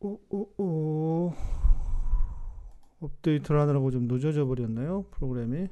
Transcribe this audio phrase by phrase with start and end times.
[0.00, 1.34] 오, 오, 오.
[3.00, 5.04] 업데이트를 하느라고 좀 늦어져 버렸나요?
[5.10, 5.68] 프로그램이.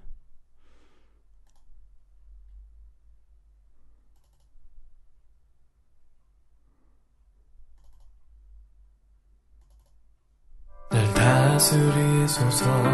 [10.91, 12.88] 날 다스리소서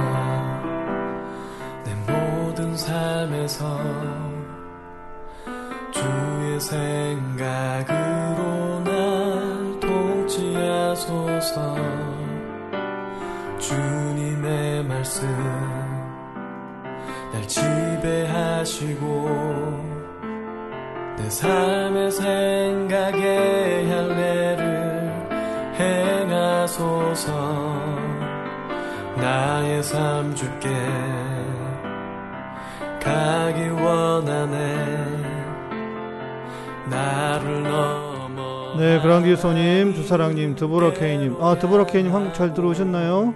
[39.44, 41.36] 네, 그랑디소님, 주사랑님, 드보라케이님.
[41.38, 43.34] 아, 드보라케이님 한국 잘 들어오셨나요?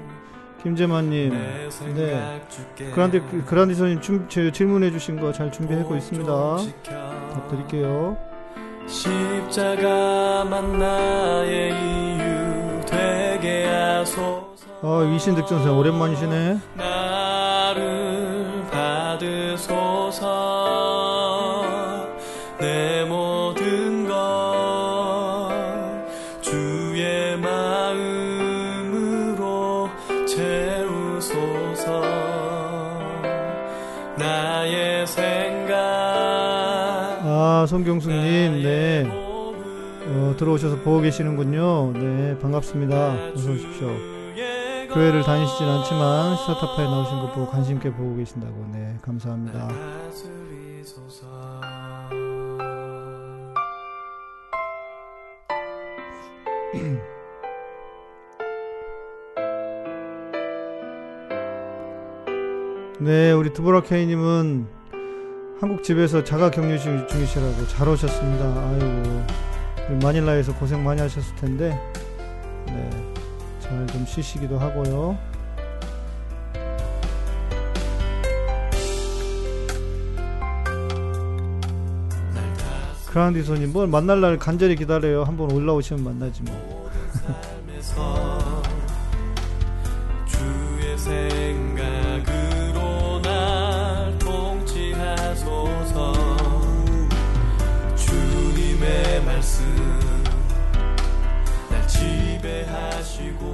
[0.62, 1.30] 김재만님.
[1.94, 2.40] 네.
[2.94, 6.56] 그란디, 그란디소님 준- 제 질문해 주신 거 잘 준비하고 있습니다.
[7.34, 8.16] 답 드릴게요.
[8.86, 14.48] 십자가만 나의 이유 되게 하소서
[14.80, 16.58] 아, 위신 득전사 오랜만이시네.
[37.58, 39.04] 아, 송경숙님, 네.
[39.10, 41.92] 어, 들어오셔서 보고 계시는군요.
[41.92, 43.32] 네, 반갑습니다.
[43.34, 43.88] 어서 오십시오.
[44.94, 48.64] 교회를 다니시진 않지만 시사타파에 나오신 거 보고 관심 있게 보고 계신다고.
[48.72, 49.70] 네, 감사합니다.
[63.00, 64.77] 네, 우리 드보라케이님은
[65.60, 68.44] 한국 집에서 자가 격리 중- 중이시라고 잘 오셨습니다.
[68.44, 71.70] 아이고, 마닐라에서 고생 많이 하셨을 텐데,
[72.66, 72.90] 네,
[73.60, 75.18] 잘 좀 쉬시기도 하고요.
[83.06, 85.24] 크라운디소님, 뭘 만날 날 간절히 기다려요.
[85.24, 86.90] 한번 올라오시면 만나지 뭐.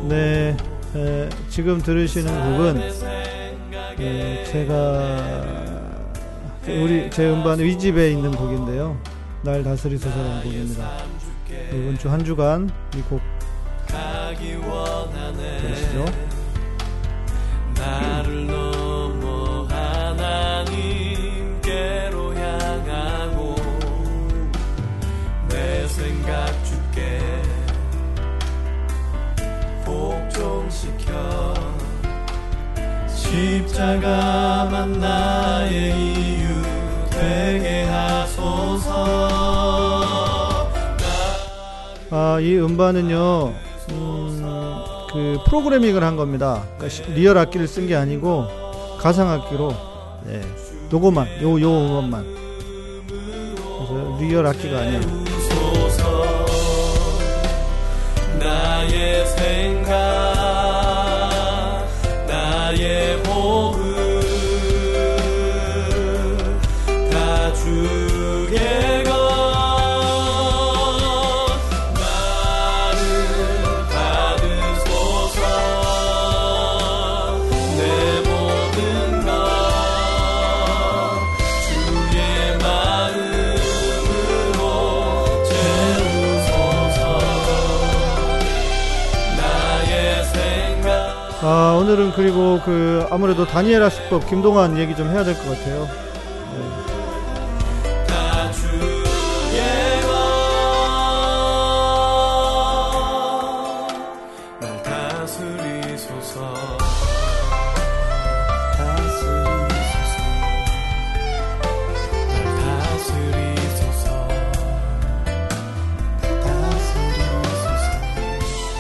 [0.09, 0.57] 네,
[0.95, 2.81] 에, 지금 들으시는 곡은
[4.01, 5.83] 예, 제가
[6.67, 8.97] 우리 제 음반 위집에 있는 곡인데요.
[9.43, 10.91] 날 다스리소서라는 곡입니다.
[11.73, 13.21] 이번 주 한 주간 이곡
[45.59, 46.65] 프로그래밍을 한 겁니다.
[46.77, 48.47] 그러니까 시- real 악기를 쓴 게 아니고
[48.99, 49.73] 가상 악기로,
[50.25, 50.41] 네,
[50.93, 52.27] 요거만, 요, 요 음원만.
[53.07, 55.01] 그래서 real 악기가 아니에요.
[58.41, 59.95] 나의 생각
[62.27, 63.77] 나의 호흡
[67.13, 69.04] 다 주게
[91.57, 95.87] 아, 오늘은 그리고 그 아무래도 다니엘아 수법 김동완 얘기 좀 해야 될 것 같아요.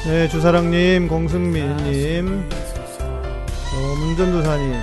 [0.06, 2.48] 네, 주사랑님, 공승민님,
[3.84, 4.74] 어, 문전도사님,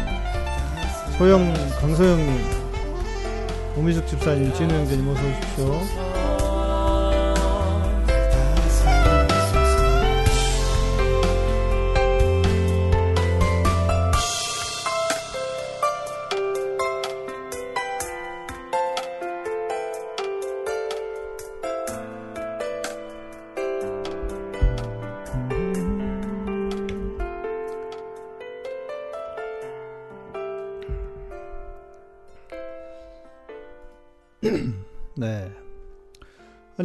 [1.18, 1.52] 소영,
[1.82, 2.46] 강소영님,
[3.76, 6.21] 오미숙 집사님, 진우 형제님 어서 오십시오.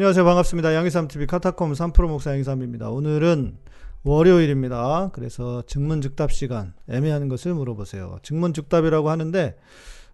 [0.07, 0.25] 안녕하세요.
[0.25, 0.73] 반갑습니다.
[0.73, 2.91] 양희삼TV 카타콤 3프로 목사 양희삼입니다.
[2.91, 3.59] 오늘은
[4.05, 5.11] 월요일입니다.
[5.13, 8.21] 그래서 증문즉답 시간, 애매한 것을 물어보세요.
[8.23, 9.59] 증문즉답이라고 하는데,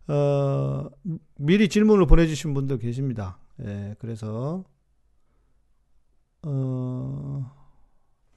[0.08, 0.88] 어,
[1.36, 3.36] 미리 질문을 보내주신 분들 계십니다.
[3.66, 4.64] 예, 그래서,
[6.42, 7.52] 어,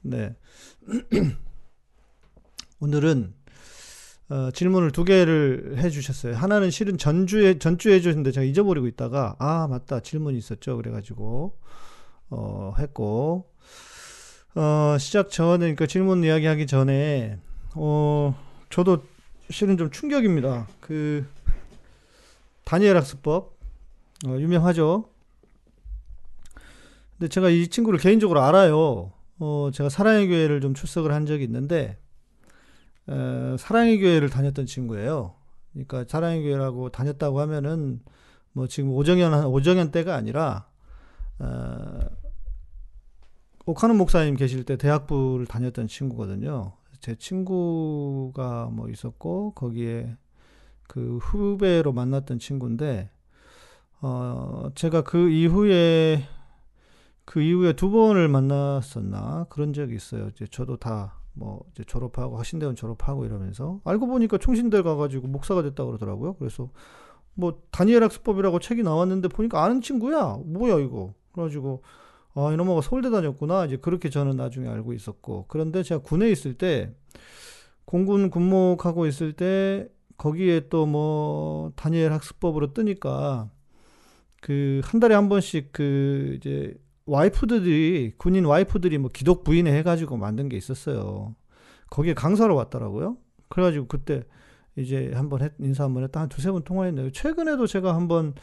[0.02, 0.36] 네.
[2.80, 3.32] 오늘은
[4.28, 6.34] 어, 질문을 두 개를 해주셨어요.
[6.34, 10.76] 하나는 실은 전주에 전주에 해주셨는데 제가 잊어버리고 있다가 아 맞다 질문이 있었죠.
[10.76, 11.56] 그래가지고
[12.30, 13.48] 어, 했고
[14.56, 17.38] 어, 시작 전에 그러니까 질문 이야기하기 전에
[17.74, 18.34] 어,
[18.70, 19.04] 저도
[19.50, 20.66] 실은 좀 충격입니다.
[20.80, 21.24] 그
[22.64, 23.56] 다니엘 학습법
[24.26, 25.08] 어, 유명하죠.
[27.16, 29.12] 근데 제가 이 친구를 개인적으로 알아요.
[29.38, 31.96] 어, 제가 사랑의 교회를 좀 출석을 한 적이 있는데
[33.08, 35.34] 에, 사랑의 교회를 다녔던 친구예요.
[35.72, 38.00] 그러니까 사랑의 교회라고 다녔다고 하면은
[38.52, 40.66] 뭐 지금 오정현 오정현 때가 아니라
[41.38, 42.00] 어,
[43.66, 46.72] 옥하는 목사님 계실 때 대학부를 다녔던 친구거든요.
[47.00, 50.16] 제 친구가 뭐 있었고 거기에
[50.88, 53.10] 그 후배로 만났던 친구인데
[54.00, 56.24] 어 제가 그 이후에
[57.24, 60.28] 그 이후에 두 번을 만났었나 그런 적이 있어요.
[60.28, 65.84] 이제 저도 다 뭐 이제 졸업하고 하신대원 졸업하고 이러면서 알고 보니까 총신대 가가지고 목사가 됐다
[65.84, 66.34] 그러더라고요.
[66.34, 66.70] 그래서
[67.34, 70.38] 뭐 다니엘 학습법이라고 책이 나왔는데 보니까 아는 친구야.
[70.44, 71.14] 뭐야 이거.
[71.32, 71.82] 그래가지고
[72.34, 73.66] 아 이놈아가 서울대 다녔구나.
[73.66, 76.92] 이제 그렇게 저는 나중에 알고 있었고 그런데 제가 군에 있을 때
[77.84, 83.50] 공군 군목하고 있을 때 거기에 또 뭐 다니엘 학습법으로 뜨니까
[84.40, 86.74] 그 한 달에 한 번씩 그 이제
[87.06, 91.34] 와이프들이 군인 와이프들이 뭐 기독 부인회 해가지고 만든 게 있었어요.
[91.90, 93.16] 거기에 강사로 왔더라고요.
[93.48, 94.24] 그래가지고 그때
[94.76, 98.34] 이제 한번 했, 인사 한번 했다 한 두세 번 통화했는데 최근에도 제가 한번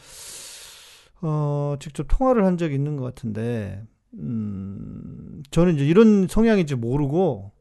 [1.22, 3.82] 어 직접 통화를 한 적이 있는 것 같은데
[4.14, 7.52] 음 저는 이제 이런 성향인지 모르고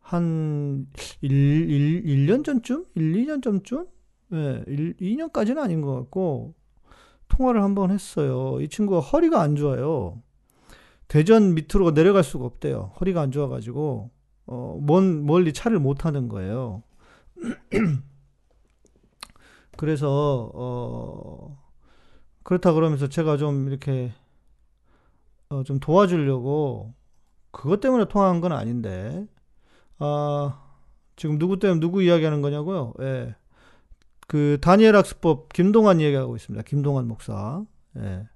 [0.00, 0.86] 한
[1.20, 2.86] 1, 1, 1년 전쯤?
[2.94, 3.86] 1, 2년 전쯤?
[4.32, 6.54] 예, 1, 2년까지는 아닌 것 같고
[7.32, 8.60] 통화를 한번 했어요.
[8.60, 10.20] 이 친구가 허리가 안 좋아요.
[11.08, 12.92] 대전 밑으로 내려갈 수가 없대요.
[13.00, 14.10] 허리가 안 좋아가지고
[14.46, 16.82] 어, 먼 멀리 차를 못 타는 거예요.
[19.78, 21.58] 그래서 어,
[22.42, 24.12] 그렇다 그러면서 제가 좀 이렇게
[25.48, 26.92] 어, 좀 도와주려고
[27.50, 29.26] 그것 때문에 통화한 건 아닌데
[29.98, 30.62] 아
[31.16, 32.92] 지금 누구 때문에 누구 이야기하는 거냐고요?
[33.00, 33.34] 예.
[34.32, 36.62] 그 다니엘 학습법 김동환 얘기하고 있습니다.
[36.64, 37.66] 김동환 목사.
[37.98, 38.26] 예.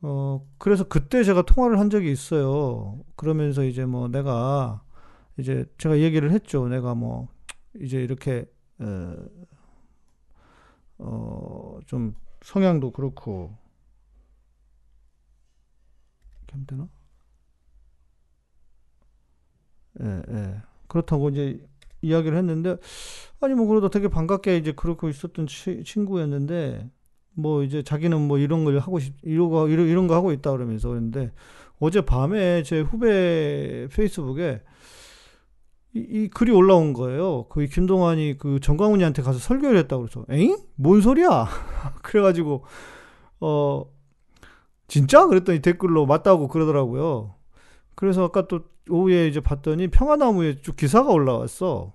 [0.00, 3.04] 어 그래서 그때 제가 통화를 한 적이 있어요.
[3.14, 4.82] 그러면서 이제 뭐 내가
[5.36, 6.66] 이제 제가 얘기를 했죠.
[6.68, 7.28] 내가 뭐
[7.78, 8.46] 이제 이렇게
[10.96, 13.54] 어좀 성향도 그렇고
[16.66, 16.88] 되나?
[20.00, 20.62] 예, 예.
[20.86, 21.62] 그렇다고 이제
[22.02, 22.76] 이야기를 했는데
[23.40, 26.88] 아니 뭐 그래도 되게 반갑게 이제 그렇고 있었던 치, 친구였는데
[27.34, 31.32] 뭐 이제 자기는 뭐 이런 걸 하고 싶거 이런, 이런 거 하고 있다 그러면서 그랬는데
[31.78, 34.62] 어제 밤에 제 후배 페이스북에
[35.94, 37.46] 이, 이 글이 올라온 거예요.
[37.48, 40.56] 그 김동환이 그 정광훈이한테 가서 설교를 했다고 그래서 에잉?
[40.74, 41.46] 뭔 소리야?
[42.02, 42.64] 그래가지고
[43.40, 43.84] 어
[44.88, 45.26] 진짜?
[45.26, 47.34] 그랬더니 댓글로 맞다고 그러더라고요.
[47.94, 51.94] 그래서 아까 또 오후에 이제 봤더니 평화나무에 쭉 기사가 올라왔어.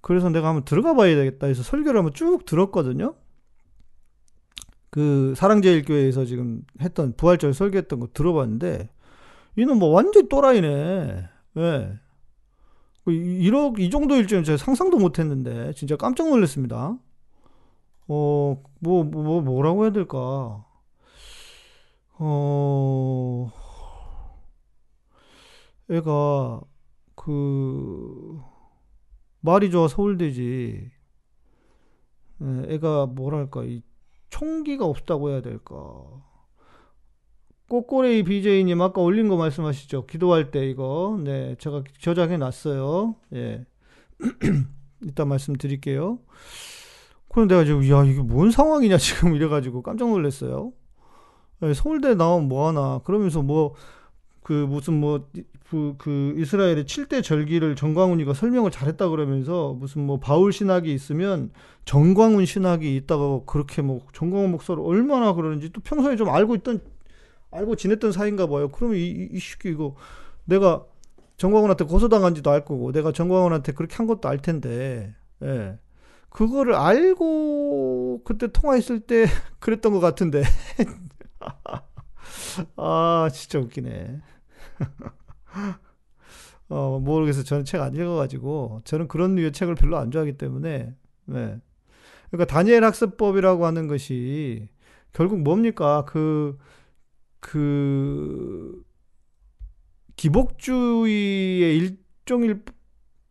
[0.00, 3.14] 그래서 내가 한번 들어가 봐야 되겠다 해서 설교를 한번 쭉 들었거든요.
[4.90, 8.88] 그 사랑제일교회에서 지금 했던 부활절 설교했던 거 들어봤는데
[9.56, 11.28] 이는 뭐 완전 또라이네.
[11.54, 11.98] 왜?
[13.04, 16.98] 그 이러 이 정도일 줄은 제가 상상도 못했는데 진짜 깜짝 놀랐습니다.
[18.08, 20.64] 어, 뭐, 뭐, 뭐라고 해야 될까?
[22.18, 23.52] 어,
[25.90, 26.60] 애가
[27.16, 28.40] 그
[29.40, 30.90] 말이 좋아 서울대지.
[32.42, 33.82] 예, 애가 뭐랄까 이
[34.30, 35.74] 총기가 없다고 해야 될까.
[37.68, 40.06] 꼬꼬레이 BJ님 아까 올린 거 말씀하시죠.
[40.06, 43.16] 기도할 때 이거 네 제가 저장해 놨어요.
[43.34, 43.64] 예.
[45.04, 46.18] 이따 말씀드릴게요.
[47.28, 50.72] 그럼 내가 지금 야 이게 뭔 상황이냐 지금 이래가지고 깜짝 놀랐어요.
[51.62, 53.74] 예, 서울대 나오면 뭐하나 그러면서 뭐
[54.42, 55.28] 그 무슨 뭐
[55.68, 61.52] 그, 그 이스라엘의 7대 절기를 정광훈이가 설명을 잘했다 그러면서 무슨 뭐 바울 신학이 있으면
[61.84, 66.80] 정광훈 신학이 있다고 그렇게 뭐 정광훈 목사를 얼마나 그러는지 또 평소에 좀 알고 있던
[67.52, 68.68] 알고 지냈던 사이인가 봐요.
[68.68, 69.94] 그러면 이, 이, 이 새끼 이거
[70.44, 70.84] 내가
[71.36, 75.78] 정광훈한테 고소당한지도 알 거고 내가 정광훈한테 그렇게 한 것도 알 텐데 예.
[76.28, 79.26] 그거를 알고 그때 통화했을 때
[79.58, 80.42] 그랬던 것 같은데
[82.76, 84.20] 아, 진짜 웃기네.
[86.68, 87.44] 어, 모르겠어요.
[87.44, 90.94] 저는 책 안 읽어가지고, 저는 그런 류의 책을 별로 안 좋아하기 때문에,
[91.26, 91.60] 네.
[92.30, 94.68] 그러니까 다니엘 학습법이라고 하는 것이
[95.12, 96.04] 결국 뭡니까?
[96.06, 96.56] 그,
[97.40, 98.82] 그,
[100.16, 102.62] 기복주의의 일종일,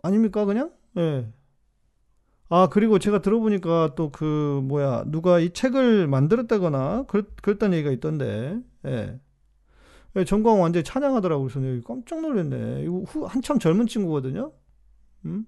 [0.04, 0.46] 아닙니까?
[0.46, 0.72] 그냥?
[0.98, 1.02] 예.
[1.02, 1.34] 네.
[2.50, 8.60] 아, 그리고 제가 들어보니까 또 그, 뭐야, 누가 이 책을 만들었다거나, 그랬, 그랬다는 얘기가 있던데,
[8.86, 9.20] 예.
[10.16, 11.48] 예, 전광 완전히 찬양하더라고요.
[11.48, 12.84] 그래서 내가 깜짝 놀랐네.
[12.84, 14.52] 이거 후, 한참 젊은 친구거든요?
[15.26, 15.46] 음?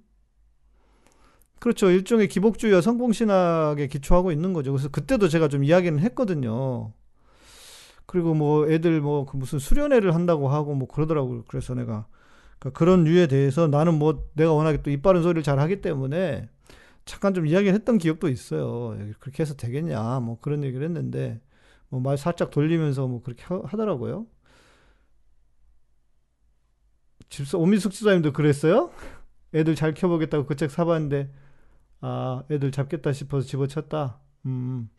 [1.59, 1.89] 그렇죠.
[1.91, 4.71] 일종의 기복주의와 성공신학에 기초하고 있는 거죠.
[4.71, 6.93] 그래서 그때도 제가 좀 이야기는 했거든요.
[8.05, 11.43] 그리고 뭐 애들 뭐 그 무슨 수련회를 한다고 하고 뭐 그러더라고요.
[11.47, 12.07] 그래서 내가
[12.59, 16.49] 그러니까 그런 류에 대해서 나는 뭐 내가 워낙에 또 이빠른 소리를 잘 하기 때문에
[17.05, 18.97] 잠깐 좀 이야기를 했던 기억도 있어요.
[19.19, 21.41] 그렇게 해서 되겠냐, 뭐 그런 얘기를 했는데,
[21.91, 24.27] 뭐 말 살짝 돌리면서 뭐 그렇게 하, 더라고요
[27.29, 28.91] 집사, 오미숙 집사님도 그랬어요?
[29.53, 31.31] 애들 잘 키워보겠다고 그 책 사봤는데,
[32.01, 34.19] 아, 애들 잡겠다 싶어서 집어쳤다?
[34.47, 34.89] 음.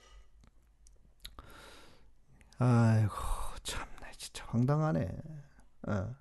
[2.58, 3.12] 아이고,
[3.64, 5.08] 참나, 진짜 황당하네.
[5.88, 6.14] 어.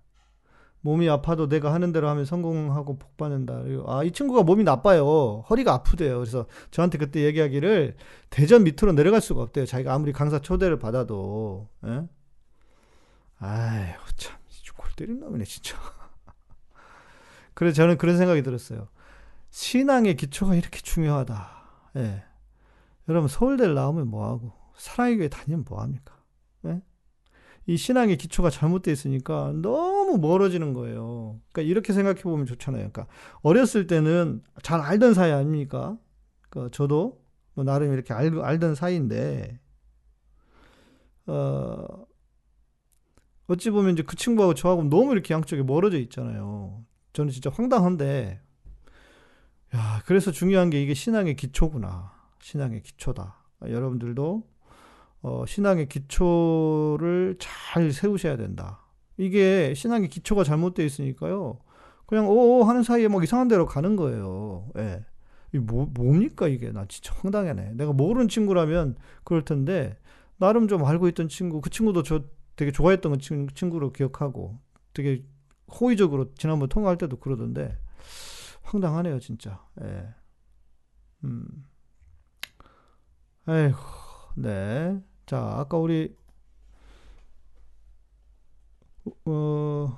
[0.81, 3.61] 몸이 아파도 내가 하는 대로 하면 성공하고 복 받는다.
[3.85, 5.43] 아, 이 친구가 몸이 나빠요.
[5.50, 6.17] 허리가 아프대요.
[6.17, 7.95] 그래서 저한테 그때 얘기하기를
[8.29, 9.65] 대전 밑으로 내려갈 수가 없대요.
[9.65, 11.69] 자기가 아무리 강사 초대를 받아도.
[11.85, 12.07] 예?
[13.39, 14.38] 아휴, 참,
[14.75, 15.77] 골 때린 놈이네, 진짜.
[17.53, 18.88] 그래서 저는 그런 생각이 들었어요.
[19.51, 21.50] 신앙의 기초가 이렇게 중요하다.
[21.97, 22.23] 예.
[23.07, 26.15] 여러분, 서울대를 나오면 뭐하고, 사랑의 교회 다니면 뭐합니까?
[26.65, 26.81] 예?
[27.68, 31.39] 이 신앙의 기초가 잘못되어 있으니까 너무 멀어지는 거예요.
[31.51, 32.89] 그러니까 이렇게 생각해 보면 좋잖아요.
[32.91, 33.08] 그러니까
[33.41, 35.98] 어렸을 때는 잘 알던 사이 아닙니까?
[36.50, 37.22] 그러니까 저도
[37.53, 39.60] 뭐 나름 이렇게 알, 알던 사이인데,
[41.27, 42.06] 어,
[43.48, 46.84] 어찌 보면 이제 그 친구하고 저하고 너무 이렇게 양쪽에 멀어져 있잖아요.
[47.13, 48.41] 저는 진짜 황당한데,
[49.75, 52.13] 야, 그래서 중요한 게 이게 신앙의 기초구나.
[52.41, 53.36] 신앙의 기초다.
[53.62, 54.50] 여러분들도
[55.21, 58.79] 어, 신앙의 기초를 잘 세우셔야 된다.
[59.17, 61.59] 이게 신앙의 기초가 잘못되어 있으니까요.
[62.07, 64.69] 그냥 오 하는 사이에 막 이상한 데로 가는 거예요.
[64.77, 65.05] 예.
[65.53, 66.71] 이 뭐, 뭡니까 이게?
[66.71, 67.73] 나 진짜 황당하네.
[67.75, 69.97] 내가 모르는 친구라면 그럴 텐데
[70.37, 72.23] 나름 좀 알고 있던 친구, 그 친구도 저
[72.55, 74.59] 되게 좋아했던 그 친구로 기억하고
[74.93, 75.23] 되게
[75.79, 77.77] 호의적으로 지난번 통화할 때도 그러던데
[78.63, 79.63] 황당하네요 진짜.
[79.81, 80.07] 예.
[81.23, 81.45] 음.
[83.47, 83.77] 에이구,
[84.37, 85.01] 네.
[85.31, 86.13] 자, 아까 우리
[89.23, 89.97] 어,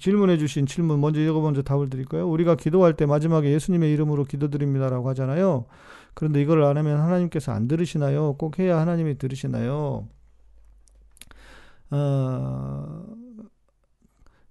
[0.00, 2.28] 질문해 주신 질문 먼저 이거 먼저 답을 드릴까요?
[2.28, 5.66] 우리가 기도할 때 마지막에 예수님의 이름으로 기도드립니다라고 하잖아요.
[6.14, 8.32] 그런데 이걸 안 하면 하나님께서 안 들으시나요?
[8.32, 10.08] 꼭 해야 하나님이 들으시나요?
[11.92, 13.06] 어,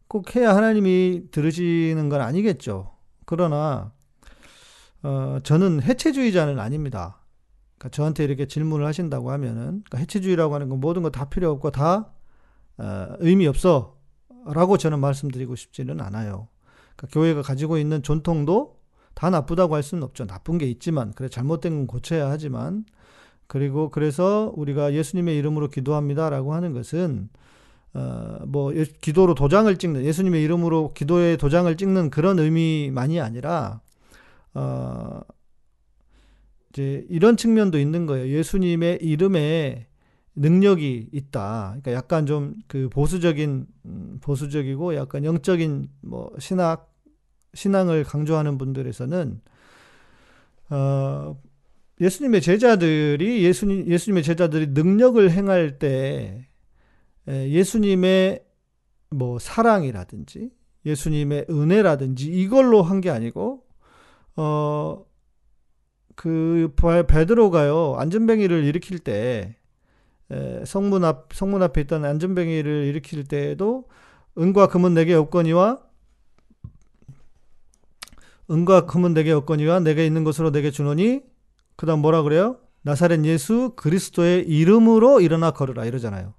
[0.07, 2.91] 꼭 해야 하나님이 들으시는 건 아니겠죠.
[3.25, 3.91] 그러나
[5.03, 7.18] 어, 저는 해체주의자는 아닙니다.
[7.79, 11.71] 그러니까 저한테 이렇게 질문을 하신다고 하면은 그러니까 해체주의라고 하는 건 모든 거 다 필요 없고
[11.71, 12.11] 다
[12.77, 16.49] 어, 의미 없어라고 저는 말씀드리고 싶지는 않아요.
[16.95, 18.77] 그러니까 교회가 가지고 있는 전통도
[19.15, 20.27] 다 나쁘다고 할 수는 없죠.
[20.27, 22.85] 나쁜 게 있지만 그래 잘못된 건 고쳐야 하지만
[23.47, 27.29] 그리고 그래서 우리가 예수님의 이름으로 기도합니다라고 하는 것은
[27.93, 33.81] 어뭐 기도로 도장을 찍는 예수님의 이름으로 기도의 도장을 찍는 그런 의미만이 아니라
[34.53, 35.21] 어
[36.71, 38.27] 이제 이런 측면도 있는 거예요.
[38.37, 39.87] 예수님의 이름에
[40.35, 41.77] 능력이 있다.
[41.81, 46.93] 그러니까 약간 좀 그 보수적인 음, 보수적이고 약간 영적인 뭐 신학
[47.55, 49.41] 신앙을 강조하는 분들에서는
[50.69, 51.35] 어
[51.99, 56.47] 예수님의 제자들이 예수님 예수님의 제자들이 능력을 행할 때
[57.27, 58.43] 예수님의
[59.09, 60.51] 뭐 사랑이라든지
[60.85, 63.63] 예수님의 은혜라든지 이걸로 한 게 아니고
[64.37, 65.03] 어
[66.19, 69.55] 그 베드로가요 안전뱅이를 일으킬 때
[70.29, 73.87] 에, 성문 앞 성문 앞에 있던 안전뱅이를 일으킬 때에도
[74.37, 75.79] 은과 금은 내게 없거니와
[78.51, 81.21] 은과 금은 내게 없거니와 내게 있는 것으로 내게 주노니
[81.77, 82.57] 그다음 뭐라 그래요?
[82.81, 86.33] 나사렛 예수 그리스도의 이름으로 일어나 걸으라 이러잖아요.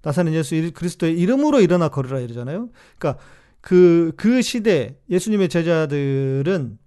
[0.00, 2.70] 나사렛 예수 그리스도의 이름으로 일어나 걸으라 이러잖아요.
[2.98, 3.22] 그러니까
[3.60, 6.78] 그, 그 시대 예수님의 제자들은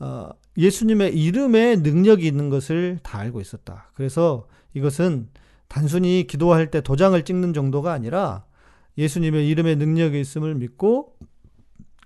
[0.00, 3.90] 어, 예수님의 이름에 능력이 있는 것을 다 알고 있었다.
[3.94, 5.28] 그래서 이것은
[5.68, 8.44] 단순히 기도할 때 도장을 찍는 정도가 아니라
[8.96, 11.16] 예수님의 이름에 능력이 있음을 믿고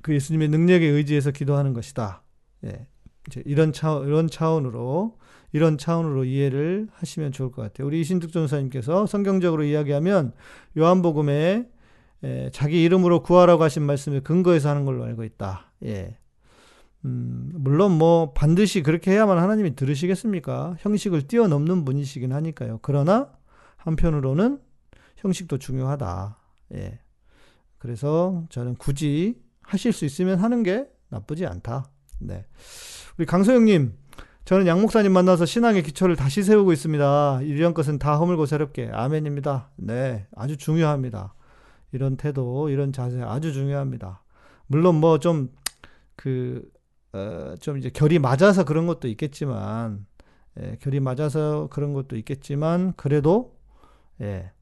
[0.03, 2.23] 그 예수님의 능력에 의지해서 기도하는 것이다.
[2.65, 2.87] 예.
[3.27, 5.19] 이제 이런 차 이런 차원으로
[5.53, 7.87] 이런 차원으로 이해를 하시면 좋을 것 같아요.
[7.87, 10.33] 우리 이신득 전사님께서 성경적으로 이야기하면
[10.77, 11.69] 요한복음에
[12.25, 15.73] 에, 자기 이름으로 구하라고 하신 말씀을 근거해서 하는 걸로 알고 있다.
[15.85, 16.17] 예.
[17.05, 20.77] 음, 물론 뭐 반드시 그렇게 해야만 하나님이 들으시겠습니까?
[20.81, 22.81] 형식을 뛰어넘는 분이시긴 하니까요.
[22.83, 23.33] 그러나
[23.77, 24.61] 한편으로는
[25.17, 26.39] 형식도 중요하다.
[26.75, 26.99] 예.
[27.79, 31.91] 그래서 저는 굳이 하실 수 있으면 하는 게 나쁘지 않다.
[32.19, 32.45] 네.
[33.17, 33.95] 우리 강소영님,
[34.45, 37.43] 저는 양 목사님 만나서 신앙의 기초를 다시 세우고 있습니다.
[37.43, 38.91] 이런 것은 다 허물고 새롭게.
[38.93, 39.71] 아멘입니다.
[39.77, 40.27] 네.
[40.35, 41.35] 아주 중요합니다.
[41.93, 44.23] 이런 태도, 이런 자세 아주 중요합니다.
[44.67, 45.51] 물론 뭐 좀,
[46.17, 46.63] 그,
[47.13, 50.07] 어, 좀 이제 결이 맞아서 그런 것도 있겠지만,
[50.61, 53.57] 예, 결이 맞아서 그런 것도 있겠지만, 그래도,
[54.21, 54.53] 예,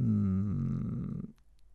[0.00, 1.20] 음,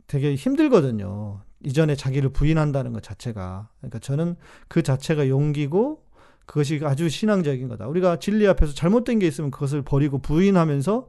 [0.07, 1.41] 되게 힘들거든요.
[1.63, 3.69] 이전에 자기를 부인한다는 것 자체가.
[3.79, 4.35] 그러니까 저는
[4.67, 6.03] 그 자체가 용기고,
[6.45, 7.87] 그것이 아주 신앙적인 거다.
[7.87, 11.07] 우리가 진리 앞에서 잘못된 게 있으면 그것을 버리고 부인하면서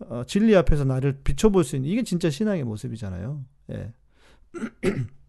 [0.00, 3.42] 어, 진리 앞에서 나를 비춰볼 수 있는 이게 진짜 신앙의 모습이잖아요.
[3.72, 3.92] 예.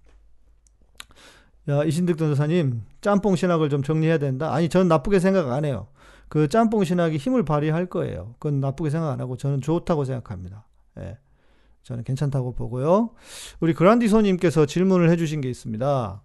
[1.70, 4.54] 야, 이신득 전도사님, 짬뽕 신학을 좀 정리해야 된다.
[4.54, 5.88] 아니, 저는 나쁘게 생각 안 해요.
[6.28, 8.36] 그 짬뽕 신학이 힘을 발휘할 거예요.
[8.40, 10.68] 그건 나쁘게 생각 안 하고 저는 좋다고 생각합니다.
[11.00, 11.18] 예.
[11.84, 13.12] 저는 괜찮다고 보고요.
[13.60, 16.22] 우리 그란디소님께서 질문을 해주신 게 있습니다.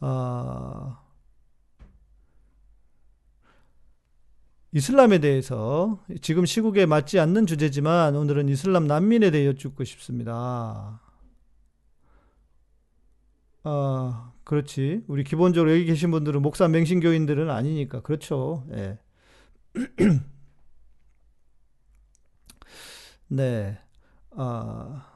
[0.00, 0.98] 아,
[4.72, 11.00] 이슬람에 대해서 지금 시국에 맞지 않는 주제지만 오늘은 이슬람 난민에 대해 여쭙고 싶습니다.
[13.70, 15.02] 아, 그렇지.
[15.08, 18.00] 우리 기본적으로 여기 계신 분들은 목사 맹신교인들은 아니니까.
[18.00, 18.64] 그렇죠.
[18.72, 18.98] 예.
[23.28, 23.78] 네.
[24.30, 25.06] 아,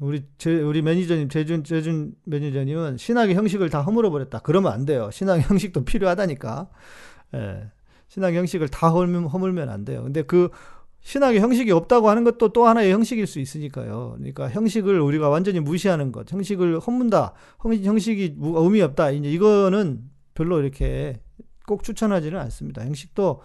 [0.00, 4.40] 우리 제, 우리 매니저님 재준 재준 매니저님은 신학의 형식을 다 허물어 버렸다.
[4.40, 5.12] 그러면 안 돼요.
[5.12, 6.70] 신학의 형식도 필요하다니까.
[7.34, 7.70] 예.
[8.08, 10.02] 신학의 형식을 다 허물면 안 돼요.
[10.02, 10.50] 근데 그
[11.02, 14.14] 신학의 형식이 없다고 하는 것도 또 하나의 형식일 수 있으니까요.
[14.16, 19.10] 그러니까 형식을 우리가 완전히 무시하는 것, 형식을 허문다, 형식이 의미 없다.
[19.10, 20.02] 이제 이거는
[20.34, 21.20] 별로 이렇게
[21.66, 22.84] 꼭 추천하지는 않습니다.
[22.84, 23.40] 형식도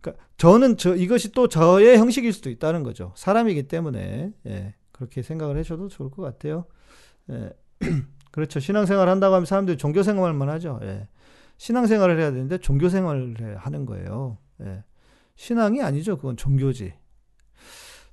[0.00, 3.12] 그러니까 저는 저 이것이 또 저의 형식일 수도 있다는 거죠.
[3.16, 6.64] 사람이기 때문에 예, 그렇게 생각을 하셔도 좋을 것 같아요.
[7.30, 7.50] 예,
[8.30, 8.60] 그렇죠.
[8.60, 10.80] 신앙생활 한다고 하면 사람들이 종교생활만 하죠.
[10.82, 11.08] 예.
[11.56, 14.38] 신앙생활을 해야 되는데 종교생활을 하는 거예요.
[14.62, 14.82] 예.
[15.36, 16.16] 신앙이 아니죠.
[16.16, 16.94] 그건 종교지.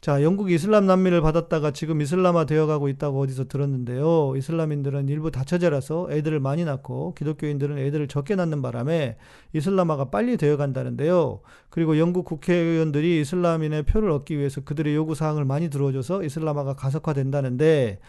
[0.02, 4.34] 자, 영국 이슬람 난민을 받았다가 지금 이슬람화 되어가고 있다고 어디서 들었는데요.
[4.36, 9.18] 이슬람인들은 일부 다처제라서 애들을 많이 낳고 기독교인들은 애들을 적게 낳는 바람에
[9.54, 11.42] 이슬람화가 빨리 되어간다는데요.
[11.70, 18.00] 그리고 영국 국회의원들이 이슬람인의 표를 얻기 위해서 그들의 요구사항을 많이 들어줘서 이슬람화가 가속화된다는데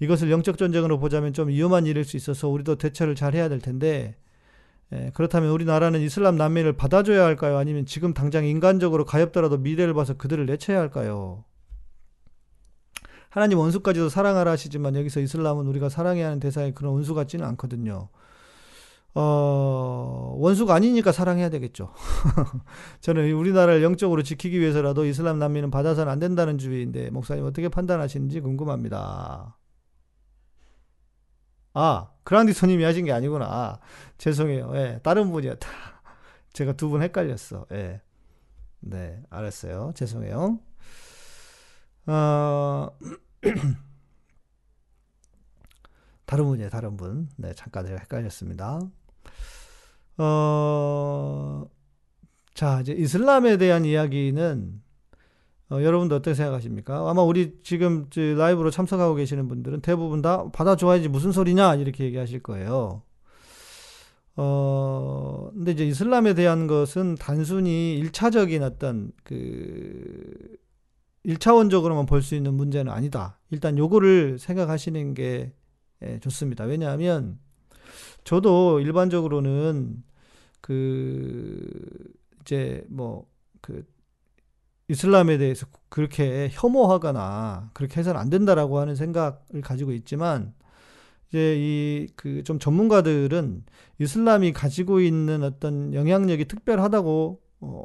[0.00, 4.16] 이것을 영적 전쟁으로 보자면 좀 위험한 일일 수 있어서 우리도 대처를 잘 해야 될 텐데
[4.92, 7.56] 예, 그렇다면 우리나라는 이슬람 난민을 받아줘야 할까요?
[7.56, 11.44] 아니면 지금 당장 인간적으로 가엾더라도 미래를 봐서 그들을 내쳐야 할까요?
[13.30, 18.10] 하나님 원수까지도 사랑하라 하시지만 여기서 이슬람은 우리가 사랑해야 하는 대상의 그런 원수 같지는 않거든요.
[19.14, 21.92] 어, 원수가 아니니까 사랑해야 되겠죠.
[23.00, 29.56] 저는 우리나라를 영적으로 지키기 위해서라도 이슬람 난민은 받아서는 안 된다는 주의인데, 목사님 어떻게 판단하시는지 궁금합니다.
[31.74, 33.46] 아, 그란디 손님이 하신 게 아니구나.
[33.46, 33.78] 아,
[34.18, 34.72] 죄송해요.
[34.76, 35.68] 예, 다른 분이었다.
[36.52, 37.66] 제가 두 분 헷갈렸어.
[37.72, 38.00] 예.
[38.80, 39.92] 네, 알았어요.
[39.94, 40.58] 죄송해요.
[42.06, 42.88] 어,
[46.26, 47.28] 다른 분이에요, 다른 분.
[47.36, 48.80] 네, 잠깐 제가 헷갈렸습니다.
[50.18, 51.64] 어,
[52.54, 54.82] 자, 이제 이슬람에 대한 이야기는
[55.72, 57.08] 어, 여러분도 어떻게 생각하십니까?
[57.08, 63.02] 아마 우리 지금 라이브로 참석하고 계시는 분들은 대부분 다 받아줘야지 무슨 소리냐 이렇게 얘기하실 거예요.
[64.36, 70.56] 어, 근데 이제 이슬람에 대한 것은 단순히 일차적인 어떤 그
[71.24, 73.38] 1차원적으로만 볼 수 있는 문제는 아니다.
[73.50, 75.54] 일단 요거를 생각하시는 게
[76.02, 76.64] 예, 좋습니다.
[76.64, 77.38] 왜냐하면
[78.24, 80.02] 저도 일반적으로는
[80.60, 81.66] 그
[82.42, 83.32] 이제 뭐
[83.62, 83.84] 그
[84.92, 90.54] 이슬람에 대해서 그렇게 혐오하거나 그렇게 해서는 안 된다라고 하는 생각을 가지고 있지만
[91.28, 93.64] 이제 이 그 좀 전문가들은
[93.98, 97.84] 이슬람이 가지고 있는 어떤 영향력이 특별하다고 어,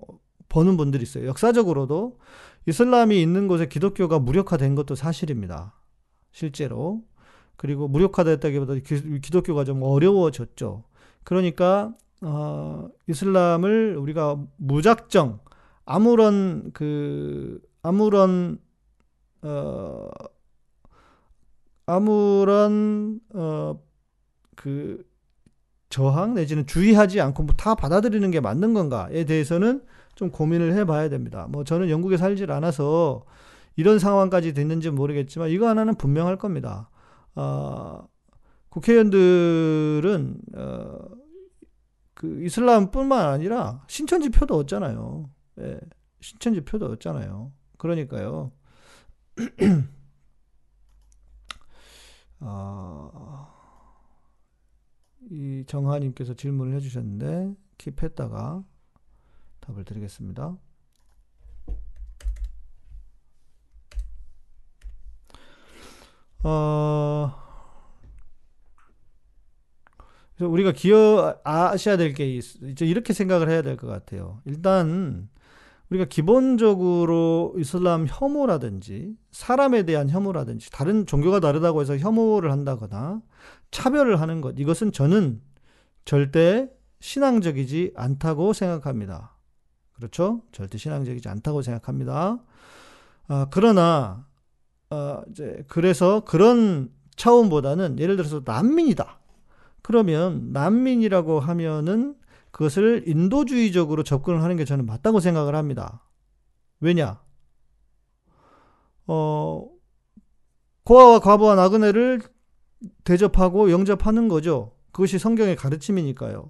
[0.50, 1.28] 보는 분들이 있어요.
[1.28, 2.20] 역사적으로도
[2.68, 5.74] 이슬람이 있는 곳에 기독교가 무력화된 것도 사실입니다.
[6.32, 7.04] 실제로.
[7.56, 10.84] 그리고 무력화됐다기보다 기, 독교가 좀 어려워졌죠.
[11.24, 15.40] 그러니까 어, 이슬람을 우리가 무작정
[15.88, 18.60] 아무런 그 아무런
[19.42, 20.10] 어
[21.86, 25.06] 아무런 어그
[25.90, 29.82] 저항 내지는 주의하지 않고 뭐 다 받아들이는 게 맞는 건가에 대해서는
[30.16, 31.48] 좀 고민을 해봐야 됩니다.
[31.50, 33.24] 뭐 저는 영국에 살질 않아서
[33.76, 36.90] 이런 상황까지 됐는지 모르겠지만 이거 하나는 분명할 겁니다.
[37.36, 38.08] 어,
[38.70, 40.98] 국회의원들은 어,
[42.14, 45.30] 그 이슬람뿐만 아니라 신천 지 표도 얻잖아요.
[45.60, 45.80] 예,
[46.22, 47.52] 신천지 표도 얻잖아요.
[47.78, 48.52] 그러니까요.
[52.40, 53.48] 어,
[55.30, 58.64] 이 정하님께서 질문을 해주셨는데 킵했다가
[59.62, 60.58] 답을 드리겠습니다.
[66.44, 67.32] 어,
[70.36, 74.42] 그래서 우리가 기어 아셔야 될 게 이제 이렇게 생각을 해야 될 것 같아요.
[74.46, 75.30] 일단
[75.90, 83.22] 우리가 기본적으로 이슬람 혐오라든지 사람에 대한 혐오라든지 다른 종교가 다르다고 해서 혐오를 한다거나
[83.72, 85.42] 차별을 하는 것 이것은 저는
[86.04, 86.70] 절대
[87.00, 89.38] 신앙적이지 않다고 생각합니다.
[89.94, 90.42] 그렇죠?
[90.52, 92.44] 절대 신앙적이지 않다고 생각합니다.
[93.28, 94.26] 아, 그러나
[94.90, 99.20] 어, 이제 그래서 그런 차원보다는 예를 들어서 난민이다.
[99.82, 102.16] 그러면 난민이라고 하면은
[102.58, 106.02] 그것을 인도주의적으로 접근을 하는 게 저는 맞다고 생각을 합니다.
[106.80, 107.22] 왜냐?
[109.06, 109.70] 어,
[110.84, 112.20] 고아와 과부와 나그네를
[113.04, 114.76] 대접하고 영접하는 거죠.
[114.92, 116.50] 그것이 성경의 가르침이니까요.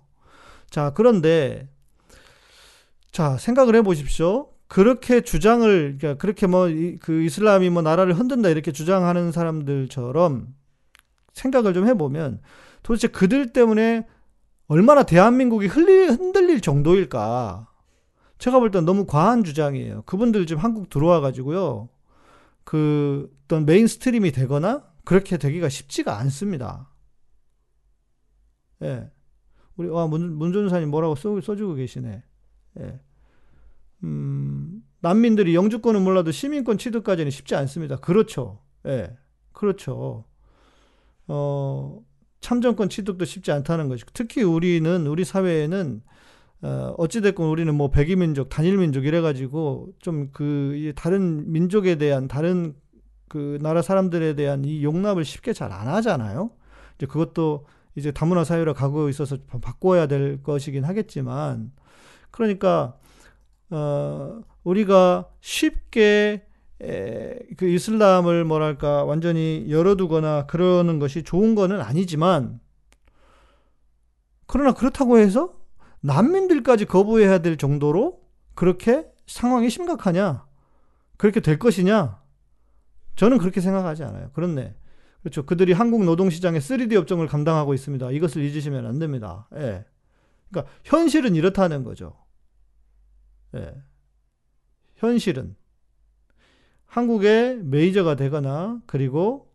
[0.70, 1.68] 자, 그런데,
[3.12, 4.54] 자, 생각을 해 보십시오.
[4.70, 6.70] 그렇게 주장을, 그러니까 그렇게 뭐,
[7.02, 10.56] 그 이슬람이 뭐 나라를 흔든다 이렇게 주장하는 사람들처럼
[11.34, 12.40] 생각을 좀 해보면
[12.82, 14.08] 도대체 그들 때문에
[14.68, 17.68] 얼마나 대한민국이 흘리, 흔들릴 정도일까.
[18.38, 20.04] 제가 볼 땐 너무 과한 주장이에요.
[20.04, 21.90] 그분들 지금 한국 들어와 가지고요.
[22.64, 26.92] 그 어떤 mainstream이 되거나 그렇게 되기가 쉽지가 않습니다.
[28.84, 29.10] 예.
[29.78, 32.24] 우리 와 문, 문전사님 뭐라고 써, 써주고 계시네.
[32.80, 33.00] 예.
[34.04, 37.96] 음, 난민들이 영주권은 몰라도 시민권 취득까지는 쉽지 않습니다.
[37.98, 38.60] 그렇죠.
[38.86, 39.16] 예.
[39.54, 40.26] 그렇죠.
[41.28, 42.00] 어,
[42.48, 46.02] 참정권 취득도 쉽지 않다는 것이고, 특히 우리는, 우리 사회에는,
[46.62, 52.74] 어, 어찌됐건 우리는 뭐 백의민족, 단일민족 이래가지고, 좀 그, 다른 민족에 대한, 다른
[53.28, 56.52] 그 나라 사람들에 대한 이 용납을 쉽게 잘 안 하잖아요.
[56.96, 61.74] 이제 그것도 이제 다문화 사회로 가고 있어서 바꿔야 될 것이긴 하겠지만,
[62.32, 62.98] 그러니까,
[63.72, 66.47] 어, 우리가 쉽게
[66.82, 72.60] 에, 그 이슬람을 뭐랄까 완전히 열어두거나 그러는 것이 좋은 거는 아니지만
[74.46, 75.54] 그러나 그렇다고 해서
[76.02, 78.22] 난민들까지 거부해야 될 정도로
[78.56, 80.46] 그렇게 상황이 심각하냐?
[81.18, 82.22] 그렇게 될 것이냐?
[83.16, 84.30] 저는 그렇게 생각하지 않아요.
[84.34, 84.76] 그렇네.
[85.22, 85.46] 그렇죠.
[85.46, 88.12] 그들이 한국 노동시장의 3D 업종을 감당하고 있습니다.
[88.12, 89.48] 이것을 잊으시면 안 됩니다.
[89.56, 89.86] 예.
[90.50, 92.16] 그러니까 현실은 이렇다는 거죠.
[93.56, 93.76] 예.
[94.96, 95.56] 현실은
[96.88, 99.52] 한국의 메이저가 되거나 그리고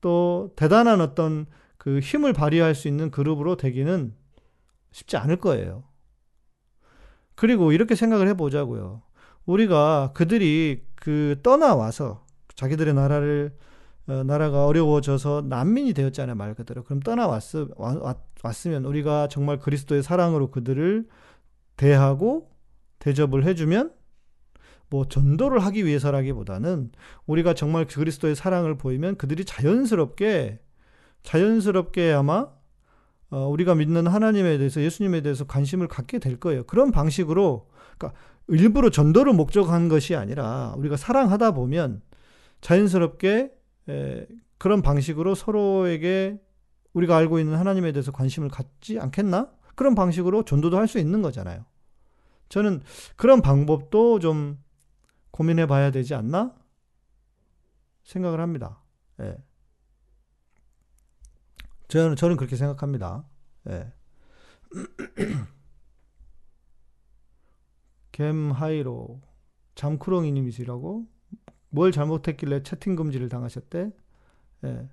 [0.00, 1.46] 또 대단한 어떤
[1.78, 4.14] 그 힘을 발휘할 수 있는 그룹으로 되기는
[4.92, 5.84] 쉽지 않을 거예요.
[7.34, 9.02] 그리고 이렇게 생각을 해보자고요.
[9.46, 13.56] 우리가 그들이 그 떠나와서 자기들의 나라를
[14.06, 17.42] 어, 나라가 어려워져서 난민이 되었잖아요 말 그대로 그럼 떠나왔
[18.42, 21.08] 왔으면 우리가 정말 그리스도의 사랑으로 그들을
[21.76, 22.50] 대하고
[22.98, 23.92] 대접을 해주면
[24.90, 26.92] 뭐 전도를 하기 위해서라기보다는
[27.26, 30.60] 우리가 정말 그리스도의 사랑을 보이면 그들이 자연스럽게
[31.22, 32.48] 자연스럽게 아마
[33.30, 36.64] 어, 우리가 믿는 하나님에 대해서 예수님에 대해서 관심을 갖게 될 거예요.
[36.64, 37.68] 그런 방식으로
[37.98, 38.18] 그러니까
[38.48, 42.02] 일부러 전도를 목적한 것이 아니라 우리가 사랑하다 보면
[42.60, 43.50] 자연스럽게
[43.88, 44.26] 에,
[44.58, 46.40] 그런 방식으로 서로에게
[46.92, 49.50] 우리가 알고 있는 하나님에 대해서 관심을 갖지 않겠나?
[49.74, 51.64] 그런 방식으로 전도도 할 수 있는 거잖아요.
[52.50, 52.82] 저는
[53.16, 54.58] 그런 방법도 좀
[55.34, 56.54] 고민해 봐야 되지 않나?
[58.04, 58.80] 생각을 합니다.
[59.18, 59.36] 예.
[61.88, 63.28] 저는, 저는 그렇게 생각합니다.
[63.68, 63.92] 예.
[68.12, 69.20] gem하이로
[69.74, 71.08] 잠크롱이님이시라고
[71.70, 73.90] 뭘 잘못했길래 채팅 금지를 당하셨대?
[74.66, 74.88] 예.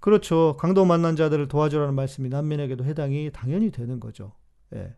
[0.00, 0.56] 그렇죠.
[0.58, 4.32] 강도 만난 자들을 도와주라는 말씀이 난민에게도 해당이 당연히 되는 거죠.
[4.72, 4.96] 예.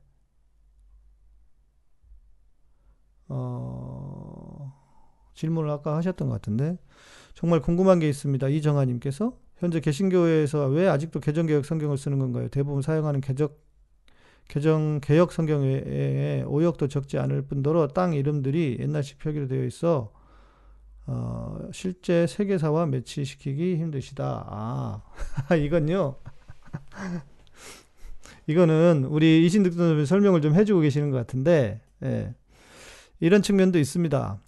[3.29, 4.08] 어,
[5.38, 6.77] 질문을 아까 하셨던 것 같은데
[7.35, 8.48] 정말 궁금한 게 있습니다.
[8.48, 12.48] 이정아님께서 현재 개신교회에서 왜 아직도 개정개혁 성경을 쓰는 건가요?
[12.48, 13.57] 대부분 사용하는 개적
[14.48, 20.11] 개정 개혁 성경에 오역도 적지 않을 뿐더러 땅 이름들이 옛날식 표기로 되어 있어
[21.07, 24.44] 어, 실제 세계사와 매치시키기 힘드시다.
[24.46, 25.03] 아,
[25.57, 26.16] 이건요.
[28.46, 32.35] 이거는 우리 이신득 선생님 설명을 좀 해주고 계시는 것 같은데, 예.
[33.20, 34.38] 이런 측면도 있습니다.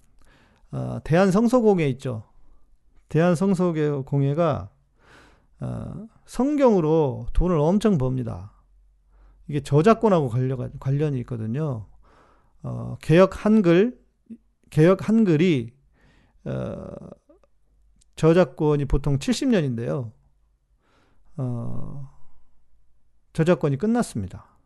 [0.71, 2.23] 어, 대한성서공회 있죠.
[3.09, 4.69] 대한성서공회가
[5.59, 8.53] 어, 성경으로 돈을 엄청 법니다.
[9.47, 11.87] 이게 저작권하고 관련, 관련이 있거든요.
[12.63, 13.99] 어, 개혁 한글,
[14.69, 15.71] 개혁 한글이,
[16.45, 16.95] 어,
[18.15, 20.11] 저작권이 보통 70년인데요.
[21.37, 22.09] 어,
[23.33, 24.57] 저작권이 끝났습니다.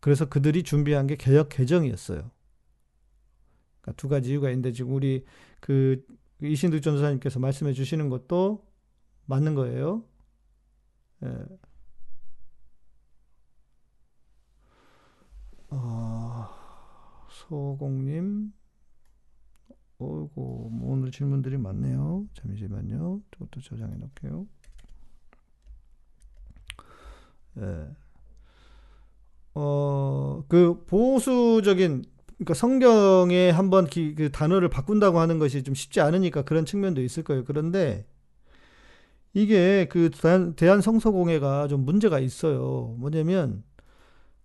[0.00, 2.30] 그래서 그들이 준비한 게 개혁 개정이었어요.
[3.80, 5.24] 그러니까 두 가지 이유가 있는데 지금 우리
[5.60, 6.04] 그
[6.42, 8.66] 이신득 전도사님께서 말씀해 주시는 것도
[9.26, 10.04] 맞는 거예요.
[11.22, 11.44] 예.
[15.68, 16.48] 어,
[17.28, 18.52] 소공님,
[19.98, 22.26] 어이구, 뭐 오늘 질문들이 많네요.
[22.34, 23.20] 잠시만요.
[23.32, 24.46] 저것도 저장해 놓을게요.
[27.58, 27.88] 예.
[29.54, 32.04] 어, 그 보수적인
[32.40, 37.22] 그러니까 성경에 한번 기, 그 단어를 바꾼다고 하는 것이 좀 쉽지 않으니까 그런 측면도 있을
[37.22, 37.44] 거예요.
[37.44, 38.06] 그런데
[39.34, 40.10] 이게 그
[40.56, 42.96] 대한 성서공회가 좀 문제가 있어요.
[42.98, 43.62] 뭐냐면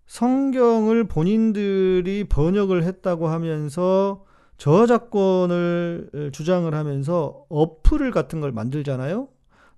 [0.08, 4.26] 성경을 본인들이 번역을 했다고 하면서
[4.58, 9.30] 저작권을 주장을 하면서 어플을 같은 걸 만들잖아요.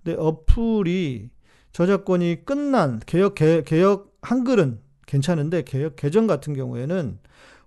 [0.02, 1.30] 근데 어플이
[1.70, 7.20] 저작권이 끝난 개혁 개, 개혁 한글은 괜찮은데 개혁 개정 같은 경우에는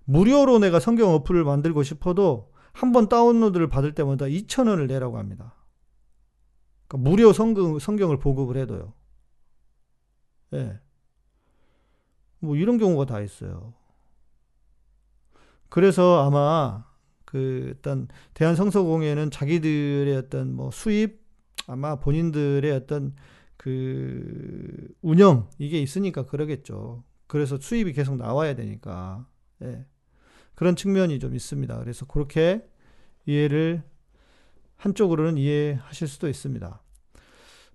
[0.04, 5.54] 무료로 내가 성경 어플을 만들고 싶어도 한 번 다운로드를 받을 때마다 2,000원을 내라고 합니다.
[6.88, 8.94] 그러니까 무료 성경, 성경을 보급을 해도요.
[10.54, 10.58] 예.
[10.58, 10.80] 네.
[12.40, 13.74] 뭐 이런 경우가 다 있어요.
[15.68, 16.84] 그래서 아마
[17.24, 21.22] 그 일단 대한성서공회는 자기들의 어떤 뭐 수입
[21.66, 23.14] 아마 본인들의 어떤
[23.56, 27.04] 그 운영 이게 있으니까 그러겠죠.
[27.26, 29.26] 그래서 수입이 계속 나와야 되니까
[29.62, 29.86] 예.
[30.62, 31.76] 그런 측면이 좀 있습니다.
[31.80, 32.64] 그래서 그렇게
[33.26, 33.82] 이해를
[34.76, 36.80] 한쪽으로는 이해하실 수도 있습니다.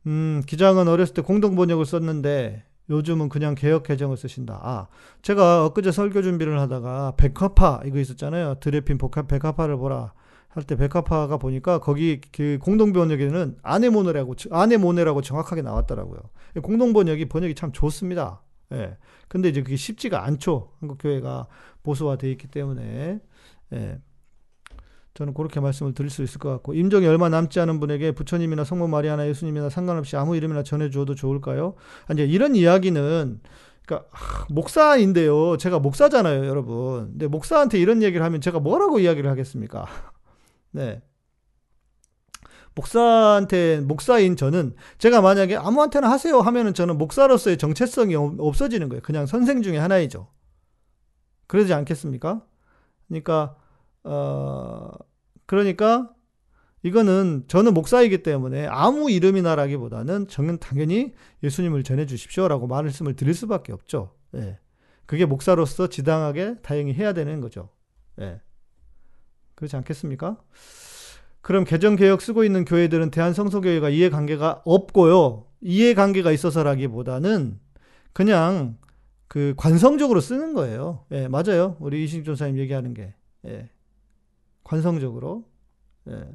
[0.06, 4.62] 음, 기장은 어렸을 때 공동 번역을 썼는데 요즘은 그냥 개혁 개정을 쓰신다.
[4.64, 4.88] 아,
[5.22, 8.56] 제가 엊그제 설교 준비를 하다가 백화파 이거 있었잖아요.
[8.62, 10.14] 드레핀 백화파를 보라
[10.48, 16.22] 할 때 백화파가 보니까 거기 그 공동 번역에는 아네모네라고 아네모네라고 정확하게 나왔더라고요.
[16.64, 18.42] 공동 번역이 번역이 참 좋습니다.
[18.74, 18.98] 예.
[19.28, 20.74] 근데 이제 그게 쉽지가 않죠.
[20.80, 21.48] 한국 교회가
[21.84, 23.20] 보수화되어 있기 때문에.
[23.74, 24.00] 예.
[25.14, 28.88] 저는 그렇게 말씀을 드릴 수 있을 것 같고 임종이 얼마 남지 않은 분에게 부처님이나 성모
[28.88, 31.74] 마리아나 예수님이나 상관없이 아무 이름이나 전해주어도 좋을까요?
[32.12, 33.42] 이제 이런 이야기는
[33.88, 34.10] 그러니까
[34.50, 35.58] 목사인데요.
[35.58, 37.12] 제가 목사잖아요, 여러분.
[37.12, 39.88] 근데 목사한테 이런 얘기를 하면 제가 뭐라고 이야기를 하겠습니까?
[40.72, 41.02] 네.
[42.78, 49.02] 목사한테 목사인 저는 제가 만약에 아무한테나 하세요 하면은 저는 목사로서의 정체성이 없어지는 거예요.
[49.02, 50.28] 그냥 선생 중에 하나이죠.
[51.48, 52.46] 그러지 않겠습니까?
[53.08, 53.56] 그러니까
[54.04, 54.92] 어
[55.48, 56.14] 그러니까
[56.84, 64.14] 이거는 저는 목사이기 때문에 아무 이름이나라기보다는 저는 당연히 예수님을 전해 주십시오라고 말씀을 드릴 수밖에 없죠.
[64.36, 64.60] 예.
[65.08, 67.70] 그게 목사로서 지당하게 다행히 해야 되는 거죠.
[68.20, 68.40] 예.
[69.56, 70.38] 그렇지 않겠습니까?
[71.42, 75.46] 그럼 개정개혁 쓰고 있는 교회들은 대한성서교회가 이해관계가 없고요.
[75.62, 77.60] 이해관계가 있어서라기보다는
[78.14, 78.78] 그냥
[79.28, 81.06] 그 관성적으로 쓰는 거예요.
[81.12, 81.78] 예, 맞아요.
[81.80, 83.14] 우리 이신익 전사님 얘기하는 게.
[83.46, 83.70] 예.
[84.64, 85.46] 관성적으로.
[86.10, 86.26] 예.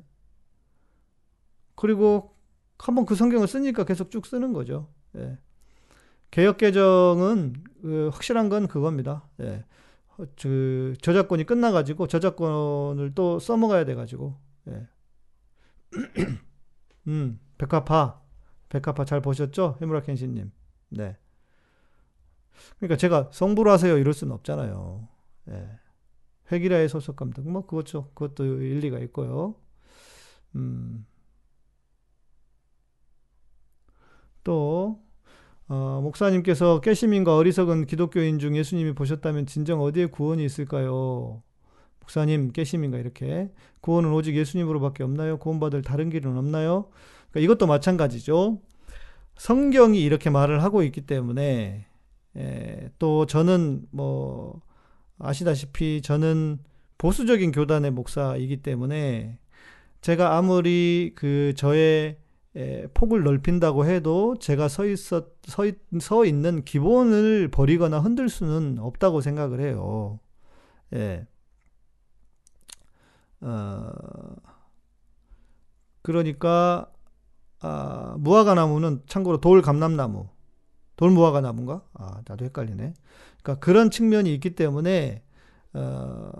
[1.74, 2.36] 그리고
[2.78, 4.88] 한번 그 성경을 쓰니까 계속 쭉 쓰는 거죠.
[5.16, 5.38] 예.
[6.30, 9.28] 개혁 개정은 그 확실한 건 그겁니다.
[9.40, 9.64] 예.
[10.40, 14.36] 그 저작권이 끝나가지고 저작권을 또 써먹어야 돼가지고.
[14.68, 14.86] 예.
[17.08, 18.20] 음, 백화파.
[18.68, 19.76] 백화파 잘 보셨죠?
[19.80, 20.50] 해무라 켄시님.
[20.90, 21.16] 네.
[22.78, 25.08] 그러니까 제가 성불 하세요 이럴 수는 없잖아요.
[25.50, 25.68] 예.
[26.50, 29.54] 회기라의 소속 감독 뭐 그것도 그것도 일리가 있고요.
[30.54, 31.06] 음.
[34.44, 35.02] 또
[35.68, 41.42] 어, 목사님께서 깨시민과 어리석은 기독교인 중 예수님이 보셨다면 진정 어디에 구원이 있을까요?
[42.02, 45.38] 목사님 깨심인가 이렇게 구원은 오직 예수님으로밖에 없나요?
[45.38, 46.88] 구원받을 다른 길은 없나요?
[47.30, 48.60] 그러니까 이것도 마찬가지죠.
[49.36, 51.86] 성경이 이렇게 말을 하고 있기 때문에
[52.36, 54.60] 에, 또 저는 뭐
[55.18, 56.58] 아시다시피 저는
[56.98, 59.38] 보수적인 교단의 목사이기 때문에
[60.00, 62.18] 제가 아무리 그 저의
[62.54, 68.78] 에, 폭을 넓힌다고 해도 제가 서 있어 서, 있, 서 있는 기본을 버리거나 흔들 수는
[68.78, 70.20] 없다고 생각을 해요.
[70.94, 71.26] 예.
[73.42, 73.90] 어,
[76.02, 76.90] 그러니까
[77.60, 80.28] 아, 무화과 나무는 참고로 돌 감람나무,
[80.96, 81.82] 돌 무화과 나무인가?
[81.94, 82.94] 아, 나도 헷갈리네.
[83.42, 85.22] 그러니까 그런 측면이 있기 때문에
[85.74, 86.30] 어,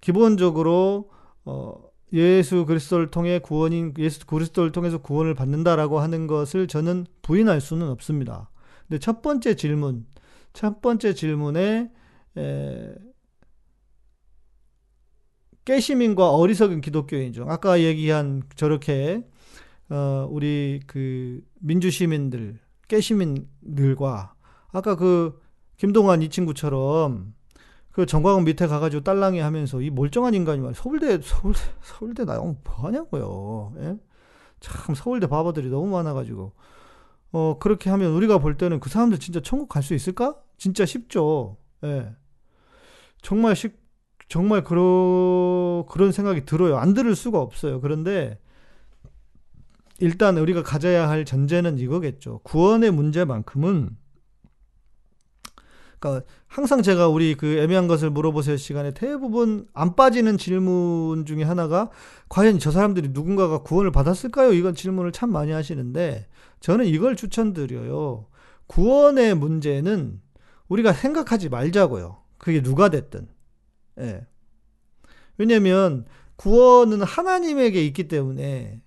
[0.00, 1.10] 기본적으로
[1.44, 1.74] 어,
[2.12, 8.50] 예수 그리스도를 통해 구원인 예수 그리스도를 통해서 구원을 받는다라고 하는 것을 저는 부인할 수는 없습니다.
[8.86, 10.06] 근데 첫 번째 질문,
[10.52, 11.90] 첫 번째 질문에
[12.36, 12.94] 에,
[15.64, 19.24] 깨시민과 어리석은 기독교인 중 아까 얘기한 저렇게
[19.88, 24.34] 어, 우리 그 민주 시민들 깨시민들과
[24.72, 25.40] 아까 그
[25.76, 27.34] 김동완 이 친구처럼
[27.90, 32.74] 그 정광훈 밑에 가가지고 딸랑이 하면서 이 멀쩡한 인간이 말 서울대 서울대 서울대 나영 뭐
[32.84, 33.72] 하냐고요.
[33.78, 33.96] 예?
[34.60, 36.52] 참 서울대 바보들이 너무 많아가지고
[37.32, 40.36] 어 그렇게 하면 우리가 볼 때는 그 사람들 진짜 천국 갈 수 있을까?
[40.58, 41.56] 진짜 쉽죠.
[41.84, 42.14] 예.
[43.22, 43.83] 정말 쉽
[44.28, 46.76] 정말 그러 그런 생각이 들어요.
[46.78, 47.80] 안 들을 수가 없어요.
[47.80, 48.38] 그런데
[50.00, 52.40] 일단 우리가 가져야 할 전제는 이거겠죠.
[52.42, 53.96] 구원의 문제만큼은
[56.04, 61.90] 그러니까 항상 제가 우리 그 애매한 것을 물어보세요 시간에 대부분 안 빠지는 질문 중에 하나가
[62.28, 64.52] 과연 저 사람들이 누군가가 구원을 받았을까요?
[64.52, 66.26] 이건 질문을 참 많이 하시는데
[66.60, 68.26] 저는 이걸 추천드려요.
[68.66, 70.20] 구원의 문제는
[70.68, 72.18] 우리가 생각하지 말자고요.
[72.36, 73.33] 그게 누가 됐든.
[74.00, 74.26] 예.
[75.38, 76.04] 왜냐면
[76.36, 78.80] 구원은 하나님에게 있기 때문에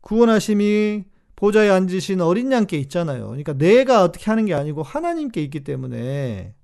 [0.00, 1.04] 구원하심이
[1.36, 3.26] 보좌에 앉으신 어린 양께 있잖아요.
[3.26, 6.54] 그러니까 내가 어떻게 하는 게 아니고 하나님께 있기 때문에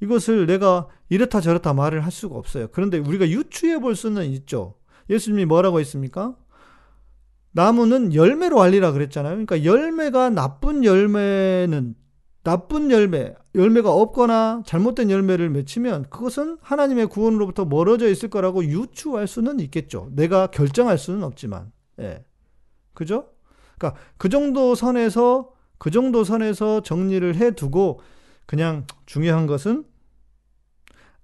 [0.00, 2.68] 이것을 내가 이렇다 저렇다 말을 할 수가 없어요.
[2.72, 4.74] 그런데 우리가 유추해 볼 수는 있죠.
[5.08, 6.36] 예수님이 뭐라고 했습니까?
[7.52, 9.32] 나무는 열매로 알리라 그랬잖아요.
[9.32, 11.94] 그러니까 열매가 나쁜 열매는
[12.44, 19.60] 나쁜 열매, 열매가 없거나 잘못된 열매를 맺히면 그것은 하나님의 구원으로부터 멀어져 있을 거라고 유추할 수는
[19.60, 20.10] 있겠죠.
[20.12, 21.72] 내가 결정할 수는 없지만.
[22.00, 22.22] 예.
[22.92, 23.30] 그죠?
[23.78, 28.00] 그러니까 그 정도 선에서 그 정도 선에서 정리를 해 두고
[28.44, 29.86] 그냥 중요한 것은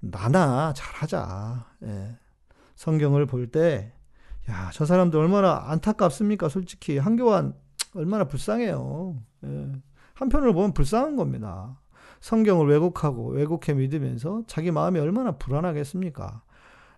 [0.01, 1.67] 나나 잘하자.
[1.85, 2.17] 예.
[2.77, 3.93] 성경을 볼 때,
[4.49, 6.49] 야, 저 사람들 얼마나 안타깝습니까?
[6.49, 6.97] 솔직히.
[6.97, 7.55] 한교환
[7.95, 9.23] 얼마나 불쌍해요.
[9.45, 9.73] 예.
[10.21, 11.81] 한편으로 보면 불쌍한 겁니다.
[12.21, 16.43] 성경을 왜곡하고 왜곡해 믿으면서 자기 마음이 얼마나 불안하겠습니까?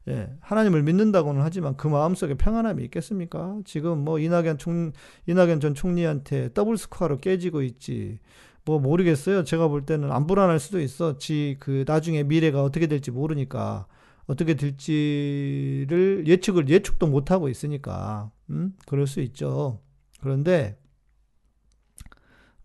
[0.08, 3.58] 예, 하나님을 믿는다고는 하지만 그 마음속에 평안함이 있겠습니까?
[3.64, 4.90] 지금 뭐 이낙연 총
[5.26, 8.18] 이낙연 전 총리한테 더블 스코어로 깨지고 있지.
[8.64, 9.44] 뭐 모르겠어요.
[9.44, 11.18] 제가 볼 때는 안 불안할 수도 있어.
[11.18, 13.86] 지 그 나중에 미래가 어떻게 될지 모르니까
[14.26, 18.74] 어떻게 될지를 예측을 예측도 못 하고 있으니까 음?
[18.86, 19.80] 그럴 수 있죠.
[20.20, 20.76] 그런데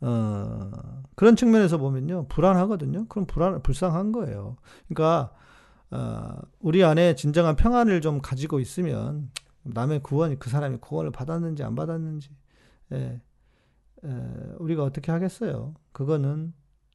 [0.02, 0.72] 어,
[1.16, 3.08] 그런 측면에서 보면요 불안하거든요.
[3.08, 4.58] 그럼 불안 불쌍한 거예요.
[4.88, 5.32] 그러니까
[5.92, 9.32] 어, 우리 안에 진정한 평안을 좀 가지고 있으면
[9.64, 12.30] 남의 구원, 그 사람이 구원을 받았는지 안 받았는지,
[12.94, 13.22] 예,
[14.06, 14.10] 에,
[14.60, 15.74] 우리가 어떻게 하겠어요?
[15.92, 16.54] 그거는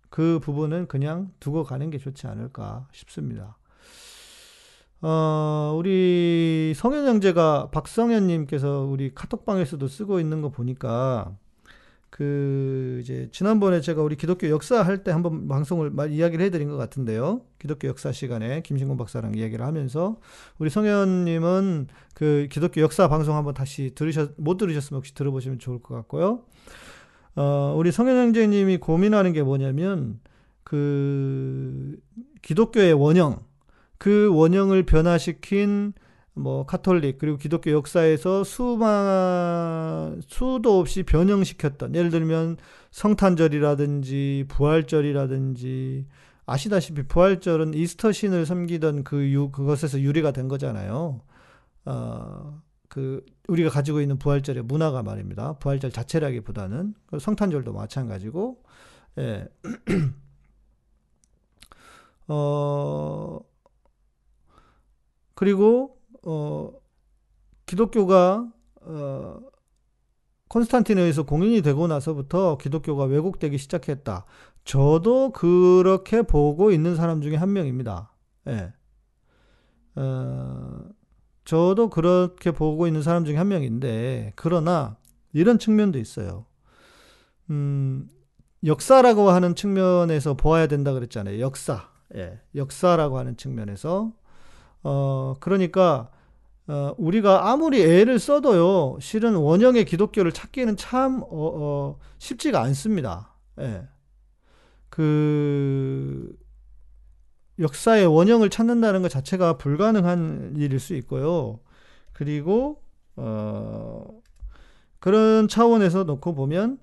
[0.08, 3.58] 그 부분은 그냥 두고 가는 게 좋지 않을까 싶습니다.
[5.00, 11.36] 어, 우리 성현 형제가 박성현 님께서 우리 카톡방에서도 쓰고 있는 거 보니까
[12.12, 16.76] 그 이제 지난번에 제가 우리 기독교 역사 할 때 한번 방송을 말 이야기를 해드린 것
[16.76, 17.40] 같은데요.
[17.58, 20.18] 기독교 역사 시간에 김신곤 박사랑 이야기를 하면서
[20.58, 25.94] 우리 성현님은 그 기독교 역사 방송 한번 다시 들으셨 못 들으셨으면 혹시 들어보시면 좋을 것
[25.94, 26.42] 같고요.
[27.34, 30.20] 어, 우리 성현 형제님이 고민하는 게 뭐냐면
[30.64, 31.96] 그
[32.42, 33.38] 기독교의 원형
[33.96, 35.94] 그 원형을 변화시킨
[36.34, 42.56] 뭐 카톨릭 그리고 기독교 역사에서 수만 수도 없이 변형시켰던 예를 들면
[42.90, 46.06] 성탄절이라든지 부활절이라든지
[46.46, 51.20] 아시다시피 부활절은 이스터 신을 섬기던 그 유, 그것에서 유래가 된 거잖아요.
[51.84, 55.54] 어, 그 우리가 가지고 있는 부활절의 문화가 말입니다.
[55.54, 58.62] 부활절 자체라기보다는 그 성탄절도 마찬가지고
[59.18, 59.48] 예.
[62.28, 63.40] 어
[65.34, 66.72] 그리고 어,
[67.66, 68.50] 기독교가
[68.82, 69.40] 어,
[70.48, 74.26] 콘스탄틴에 의해서 공인이 되고 나서부터 기독교가 왜곡되기 시작했다.
[74.64, 78.12] 저도 그렇게 보고 있는 사람 중에 한 명입니다.
[78.48, 78.72] 예.
[79.96, 80.80] 어,
[81.44, 84.96] 저도 그렇게 보고 있는 사람 중에 한 명인데, 그러나
[85.32, 86.46] 이런 측면도 있어요.
[87.50, 88.08] 음,
[88.64, 91.40] 역사라고 하는 측면에서 보아야 된다 그랬잖아요.
[91.40, 91.90] 역사.
[92.14, 92.40] 예.
[92.54, 94.12] 역사라고 하는 측면에서
[94.82, 96.10] 어, 그러니까,
[96.66, 103.34] 어, 우리가 아무리 애를 써도요, 실은 원형의 기독교를 찾기는 참, 어, 어, 쉽지가 않습니다.
[103.60, 103.82] 예.
[104.88, 106.36] 그,
[107.58, 111.60] 역사의 원형을 찾는다는 것 자체가 불가능한 일일 수 있고요.
[112.12, 112.82] 그리고,
[113.16, 114.04] 어,
[114.98, 116.78] 그런 차원에서 놓고 보면,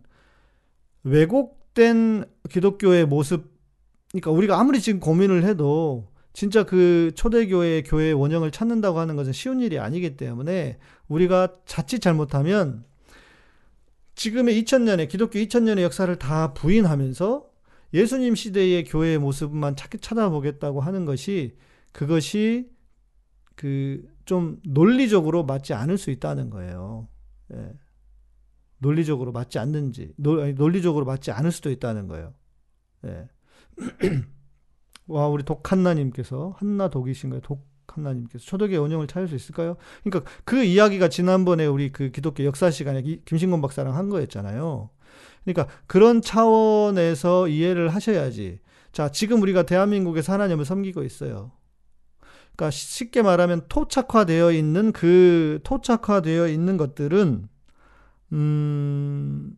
[1.03, 3.51] 왜곡된 기독교의 모습,
[4.11, 6.07] 그러니까 우리가 아무리 지금 고민을 해도
[6.39, 10.77] 진짜 그 초대교회 교회의 원형을 찾는다고 하는 것은 쉬운 일이 아니기 때문에
[11.07, 12.85] 우리가 자칫 잘못하면
[14.15, 17.45] 지금의 2000년의 기독교 2000년의 역사를 다 부인하면서
[17.93, 21.57] 예수님 시대의 교회의 모습만 찾, 찾아보겠다고 하는 것이
[21.91, 22.69] 그것이
[23.55, 27.07] 그 좀 논리적으로 맞지 않을 수 있다는 거예요.
[27.51, 27.73] 예.
[28.77, 32.35] 논리적으로 맞지 않는지, 논, 아니, 논리적으로 맞지 않을 수도 있다는 거예요.
[33.05, 33.27] 예.
[35.09, 37.41] 와, 우리 독한나님께서, 한나 독이신가요?
[37.41, 39.75] 독한나님께서 초독의 원형을 찾을 수 있을까요?
[40.03, 44.89] 그러니까 그 이야기가 지난번에 우리 그 기독교 역사 시간에 김신곤 박사랑 한 거였잖아요.
[45.43, 48.59] 그러니까 그런 차원에서 이해를 하셔야지.
[48.91, 51.51] 자, 지금 우리가 대한민국에서 하나님을 섬기고 있어요.
[52.55, 57.47] 그러니까 쉽게 말하면 토착화되어 있는 그 토착화되어 있는 것들은
[58.33, 59.57] 음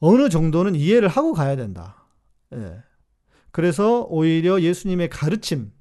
[0.00, 2.06] 어느 정도는 이해를 하고 가야 된다.
[2.52, 2.82] 예.
[3.56, 5.72] 그래서 오히려 예수님의 가르침,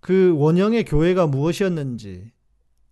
[0.00, 2.32] 그 원형의 교회가 무엇이었는지,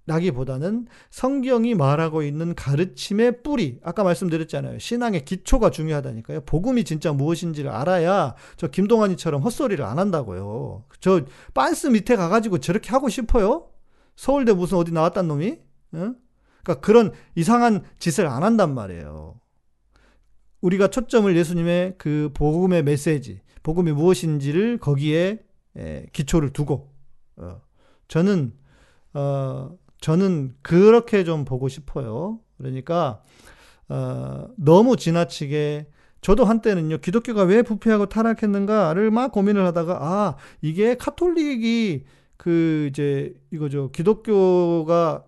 [0.06, 4.78] 라기보다는 성경이 말하고 있는 가르침의 뿌리, 아까 말씀드렸잖아요.
[4.78, 6.42] 신앙의 기초가 중요하다니까요.
[6.42, 10.84] 복음이 진짜 무엇인지를 알아야 저 김동완이처럼 헛소리를 안 한다고요.
[11.00, 11.22] 저
[11.52, 13.70] 빤스 밑에 가가지고 저렇게 하고 싶어요?
[14.14, 15.58] 서울대 무슨 어디 나왔단 놈이?
[15.94, 16.14] 응?
[16.62, 19.40] 그러니까 그런 이상한 짓을 안 한단 말이에요.
[20.60, 25.40] 우리가 초점을 예수님의 그 복음의 메시지, 복음이 무엇인지를 거기에
[26.12, 26.92] 기초를 두고,
[27.36, 27.60] 어,
[28.08, 28.52] 저는
[29.14, 32.40] 어, 저는 그렇게 좀 보고 싶어요.
[32.58, 33.22] 그러니까
[33.88, 35.86] 어, 너무 지나치게
[36.20, 42.04] 저도 한때는요 기독교가 왜 부패하고 타락했는가를 막 고민을 하다가 아 이게 카톨릭이
[42.36, 45.24] 그 이제 이거죠 기독교가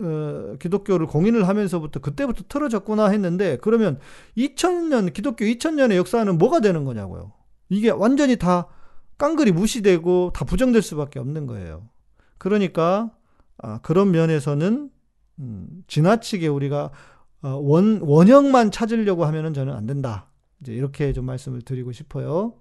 [0.00, 4.00] 어, 기독교를 공인을 하면서부터 그때부터 틀어졌구나 했는데 그러면
[4.36, 7.32] 2000년 기독교 2000년의 역사는 뭐가 되는 거냐고요.
[7.72, 8.66] 이게 완전히 다
[9.16, 11.88] 깡그리 무시되고 다 부정될 수밖에 없는 거예요.
[12.38, 13.10] 그러니까
[13.58, 14.90] 아, 그런 면에서는
[15.38, 16.90] 음, 지나치게 우리가
[17.42, 20.28] 어, 원 원형만 찾으려고 하면은 저는 안 된다.
[20.60, 22.54] 이제 이렇게 좀 말씀을 드리고 싶어요.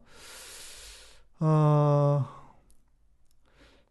[1.40, 2.26] 어,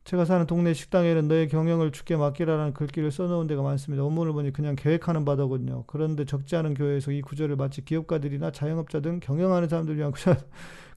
[0.05, 4.03] 제가 사는 동네 식당에는 너의 경영을 주께 맡기라는 글귀를 써놓은 데가 많습니다.
[4.03, 5.85] 원문을 보니 그냥 계획하는 바더군요.
[5.87, 10.39] 그런데 적지 않은 교회에서 이 구절을 마치 기업가들이나 자영업자 등 경영하는 사람들 위한 구절.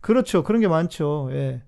[0.04, 0.44] 그렇죠.
[0.44, 1.30] 그런 게 많죠.
[1.32, 1.64] 예.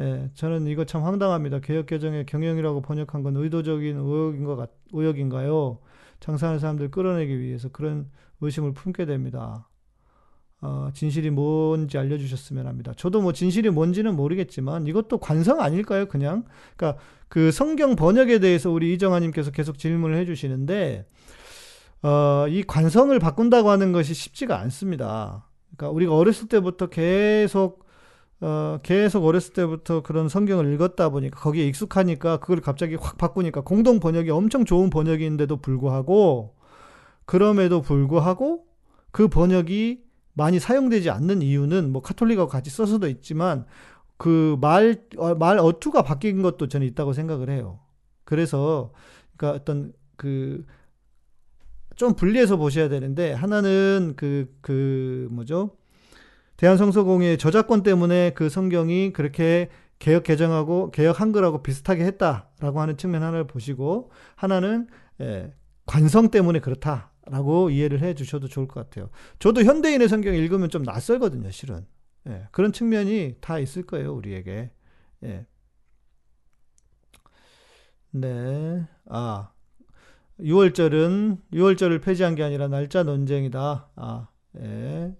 [0.00, 1.60] 예, 저는 이거 참 황당합니다.
[1.60, 5.78] 개혁개정의 경영이라고 번역한 건 의도적인 의혹인 것 같, 의혹인가요?
[6.20, 8.10] 장사하는 사람들 끌어내기 위해서 그런
[8.40, 9.68] 의심을 품게 됩니다.
[10.60, 12.92] 어, 진실이 뭔지 알려주셨으면 합니다.
[12.96, 16.06] 저도 뭐 진실이 뭔지는 모르겠지만 이것도 관성 아닐까요?
[16.06, 16.44] 그냥
[16.76, 21.06] 그러니까 그 성경 번역에 대해서 우리 이정아님께서 계속 질문을 해주시는데
[22.02, 25.46] 어, 이 관성을 바꾼다고 하는 것이 쉽지가 않습니다.
[25.76, 27.84] 그러니까 우리가 어렸을 때부터 계속
[28.40, 34.00] 어, 계속 어렸을 때부터 그런 성경을 읽었다 보니까 거기에 익숙하니까 그걸 갑자기 확 바꾸니까 공동
[34.00, 36.56] 번역이 엄청 좋은 번역인데도 불구하고
[37.24, 38.66] 그럼에도 불구하고
[39.10, 40.02] 그 번역이
[40.34, 43.66] 많이 사용되지 않는 이유는 뭐 카톨릭하고 같이 써서도 있지만
[44.16, 47.80] 그 말, 어, 말 어투가 바뀐 것도 저는 있다고 생각을 해요.
[48.24, 48.92] 그래서
[49.36, 50.64] 그러니까 어떤 그
[51.96, 55.76] 좀 분리해서 보셔야 되는데 하나는 그, 그 뭐죠?
[56.56, 59.68] 대한성서공의 저작권 때문에 그 성경이 그렇게
[59.98, 64.86] 개혁 개정하고 개혁 한글하고 비슷하게 했다라고 하는 측면 하나를 보시고 하나는
[65.20, 65.52] 예,
[65.86, 69.10] 관성 때문에 그렇다라고 이해를 해 주셔도 좋을 것 같아요.
[69.38, 71.86] 저도 현대인의 성경 읽으면 좀 낯설거든요, 실은.
[72.28, 74.70] 예, 그런 측면이 다 있을 거예요, 우리에게.
[75.24, 75.46] 예.
[78.10, 78.86] 네.
[79.08, 79.53] 아.
[80.40, 83.90] 6월절은 6월절을 폐지한 게 아니라 날짜 논쟁이다.
[83.96, 84.28] 아.
[84.58, 85.16] 예.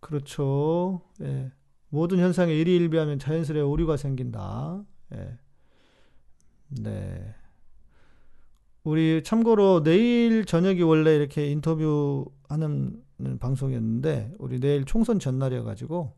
[0.00, 1.02] 그렇죠.
[1.22, 1.50] 예.
[1.88, 4.84] 모든 현상에 일희일비하면 자연스레 오류가 생긴다.
[5.14, 5.38] 예.
[6.68, 7.34] 네.
[8.82, 13.02] 우리 참고로 내일 저녁이 원래 이렇게 인터뷰하는
[13.40, 16.14] 방송이었는데 우리 내일 총선 전날이어 가지고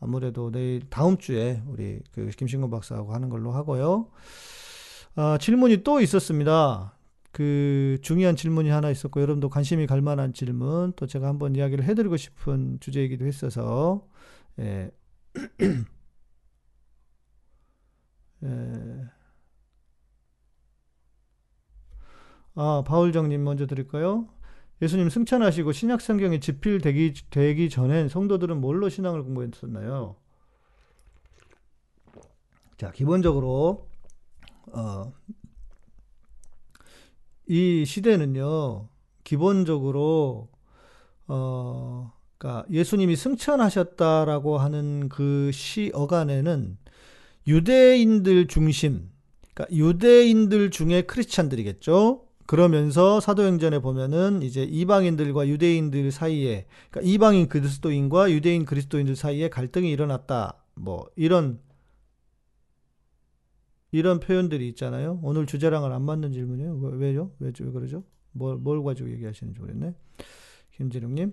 [0.00, 4.10] 아무래도 내일 다음 주에 우리 그 김신곤 박사하고 하는 걸로 하고요.
[5.20, 6.96] 아, 질문이 또 있었습니다.
[7.32, 12.16] 그 중요한 질문이 하나 있었고 여러분도 관심이 갈 만한 질문 또 제가 한번 이야기를 해드리고
[12.16, 14.06] 싶은 주제이기도 했어서
[14.60, 14.92] 예.
[18.44, 18.48] 예.
[22.54, 24.28] 아 바울정님 먼저 드릴까요?
[24.80, 30.14] 예수님 승천하시고 신약 성경이 집필되기 되기 전엔 성도들은 뭘로 신앙을 공부했었나요?
[32.76, 33.87] 자 기본적으로
[34.72, 35.12] 어,
[37.46, 38.88] 이 시대는요,
[39.24, 40.48] 기본적으로,
[41.26, 46.78] 어, 그러니까 예수님이 승천하셨다라고 하는 그 시 어간에는
[47.46, 49.10] 유대인들 중심,
[49.54, 52.24] 그러니까 유대인들 중에 크리스찬들이겠죠.
[52.46, 60.54] 그러면서 사도행전에 보면은 이제 이방인들과 유대인들 사이에 그러니까 이방인 그리스도인과 유대인 그리스도인들 사이에 갈등이 일어났다.
[60.74, 61.60] 뭐 이런
[63.90, 65.18] 이런 표현들이 있잖아요.
[65.22, 66.78] 오늘 주제랑은 안 맞는 질문이에요.
[66.78, 67.32] 왜- 왜죠?
[67.38, 68.04] 왜, 왜 그러죠?
[68.32, 69.94] 뭘, 뭘 가지고 얘기하시는지 모르겠네.
[70.72, 71.32] 김진웅님.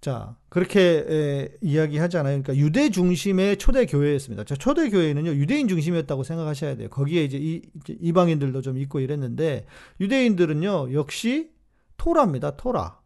[0.00, 2.42] 자, 그렇게 에, 이야기하잖아요.
[2.42, 4.44] 그러니까 유대 중심의 초대 교회였습니다.
[4.44, 6.88] 자, 초대 교회는요, 유대인 중심이었다고 생각하셔야 돼요.
[6.88, 9.66] 거기에 이제 이, 이제 이방인들도 좀 있고 이랬는데,
[10.00, 11.50] 유대인들은요, 역시
[11.96, 12.56] 토라입니다.
[12.56, 13.00] 토라.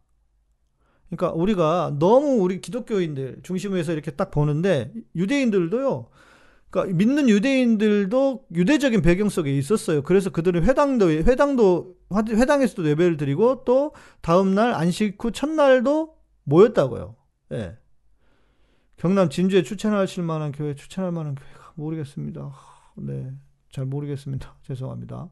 [1.09, 6.07] 그러니까 우리가 너무 우리 기독교인들 중심으로 해서 이렇게 딱 보는데, 유대인들도요,
[6.71, 10.01] 그러니까 믿는 유대인들도 유대적인 배경 속에 있었어요.
[10.01, 11.95] 그래서 그들은 회당도 회당도
[12.29, 16.15] 회당에서도 예배를 드리고 또 다음 날 안식 후 첫날도
[16.45, 17.15] 모였다고요.
[17.51, 17.77] 예.
[18.97, 22.51] 경남 진주에 추천하실 만한 교회 추천할 만한 교회가 모르겠습니다.
[22.97, 23.31] 네.
[23.71, 24.55] 잘 모르겠습니다.
[24.63, 25.29] 죄송합니다.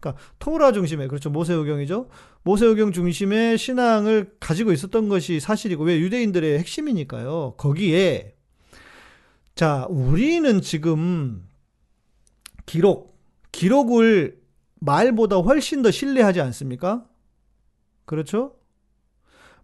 [0.00, 1.28] 그러니까 토라 중심의 그렇죠.
[1.28, 2.08] 모세오경이죠.
[2.44, 7.54] 모세오경 중심의 신앙을 가지고 있었던 것이 사실이고 왜 유대인들의 핵심이니까요.
[7.56, 8.37] 거기에
[9.58, 11.44] 자, 우리는 지금
[12.64, 14.40] 기록, 기록을
[14.76, 17.04] 말보다 훨씬 더 신뢰하지 않습니까?
[18.04, 18.54] 그렇죠?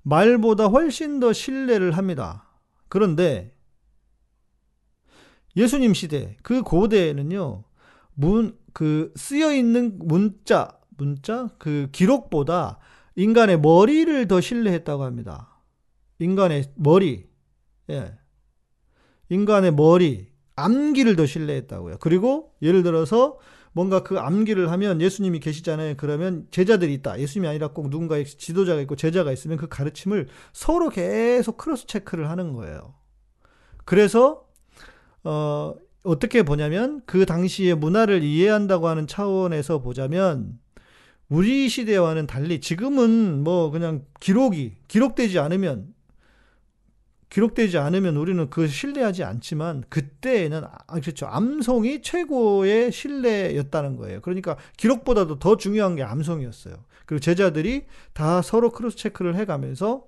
[0.03, 2.49] 말보다 훨씬 더 신뢰를 합니다.
[2.89, 3.57] 그런데
[5.57, 7.63] 예수님 시대, 그 고대에는요,
[8.15, 12.81] 문, 그 쓰여 있는 문자, 문자, 그 기록보다
[13.15, 15.61] 인간의 머리를 더 신뢰했다고 합니다.
[16.19, 17.29] 인간의 머리,
[17.91, 18.24] 예.
[19.29, 21.97] 인간의 머리, 암기를 더 신뢰했다고요.
[22.01, 23.39] 그리고 예를 들어서
[23.73, 25.95] 뭔가 그 암기를 하면 예수님이 계시잖아요.
[25.97, 27.19] 그러면 제자들이 있다.
[27.19, 32.53] 예수님이 아니라 꼭 누군가의 지도자가 있고 제자가 있으면 그 가르침을 서로 계속 cross check를 하는
[32.53, 32.95] 거예요.
[33.85, 34.47] 그래서
[35.25, 40.59] 어 어떻게 보냐면 그 당시의 문화를 이해한다고 하는 차원에서 보자면
[41.29, 45.93] 우리 시대와는 달리 지금은 뭐 그냥 기록이 기록되지 않으면
[47.35, 54.21] 기록되지 않으면 우리는 그 신뢰하지 않지만 그때에는 아 그렇죠 암송이 최고의 신뢰였다는 거예요.
[54.21, 56.77] 그러니까 기록보다도 더 중요한 게 암송이었어요.
[57.07, 60.05] 그리고 제자들이 다 서로 크로스 체크를 해 가면서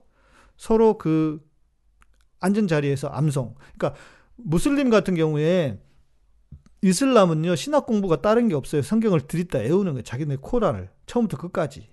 [0.56, 1.44] 서로 그
[2.38, 3.56] 앉은 자리에서 암송.
[3.76, 4.00] 그러니까
[4.36, 5.80] 무슬림 같은 경우에
[6.82, 8.82] 이슬람은요 신학 공부가 다른 게 없어요.
[8.82, 10.02] 성경을 들이다 외우는 거예요.
[10.02, 11.88] 자기네 코란을 처음부터 끝까지.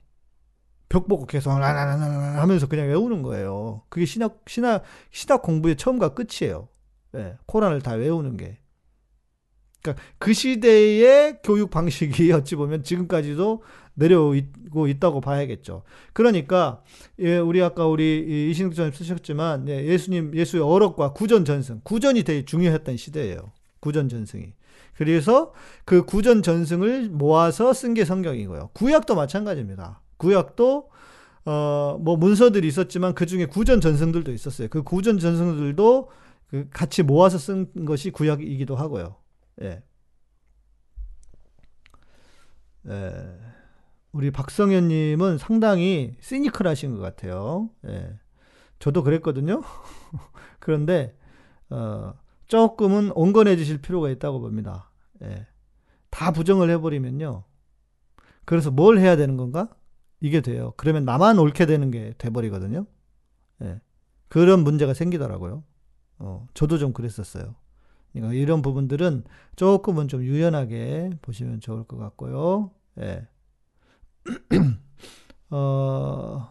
[0.94, 3.82] 벽 보고 계속 하면서 그냥 외우는 거예요.
[3.90, 6.68] 그게 신학 신학 신학 공부의 처음과 끝이에요.
[7.14, 8.60] 네, 코란을 다 외우는 게.
[9.82, 13.64] 그러니까 그 시대의 교육 방식이 어찌 보면 지금까지도
[13.96, 15.82] 내려오고 있다고 봐야겠죠.
[16.14, 16.84] 그러니까
[17.18, 22.46] 예, 우리 아까 우리 이신국 전님 쓰셨지만 예, 예수님 예수의 어록과 구전 전승, 구전이 되게
[22.46, 23.52] 중요했던 시대예요.
[23.80, 24.54] 구전 전승이.
[24.94, 25.54] 그래서
[25.86, 28.70] 그 구전 전승을 모아서 쓴 게 성경이고요.
[28.74, 30.03] 구약도 마찬가지입니다.
[30.18, 30.90] 구약도
[31.46, 34.68] 어 뭐 문서들이 있었지만 그 중에 구전 전승들도 있었어요.
[34.70, 36.10] 그 구전 전승들도
[36.48, 39.16] 그 같이 모아서 쓴 것이 구약이기도 하고요.
[39.62, 39.84] 예.
[42.88, 43.12] 예.
[44.12, 47.70] 우리 박성현님은 상당히 시니컬하신 것 같아요.
[47.88, 48.20] 예.
[48.80, 49.62] 저도 그랬거든요.
[50.60, 51.18] 그런데
[51.70, 52.14] 어,
[52.48, 54.92] 조금은 온건해지실 필요가 있다고 봅니다.
[55.24, 55.48] 예.
[56.10, 57.44] 다 부정을 해버리면요.
[58.46, 59.70] 그래서 뭘 해야 되는 건가?
[60.24, 60.74] 이게 돼요.
[60.78, 62.86] 그러면 나만 옳게 되는 게 돼버리거든요.
[63.62, 63.82] 예.
[64.30, 65.66] 그런 문제가 생기더라고요.
[66.20, 67.56] 어, 저도 좀 그랬었어요.
[68.14, 69.26] 그러니까 이런 부분들은
[69.58, 72.72] 조금은 좀 유연하게 보시면 좋을 것 같고요.
[73.02, 73.28] 예.
[75.52, 76.48] 어,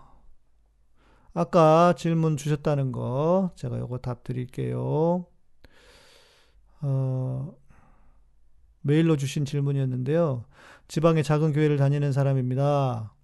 [1.33, 5.25] 아까 질문 주셨다는 거 제가 요거 답 드릴게요.
[6.83, 7.55] 어,
[8.83, 10.45] 메일로 주신 질문이었는데요.
[10.89, 13.15] 지방의 작은 교회를 다니는 사람입니다.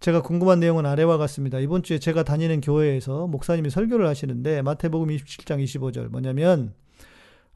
[0.00, 1.58] 제가 궁금한 내용은 아래와 같습니다.
[1.58, 6.74] 이번 주에 제가 다니는 교회에서 목사님이 설교를 하시는데 마태복음 27장 25절 뭐냐면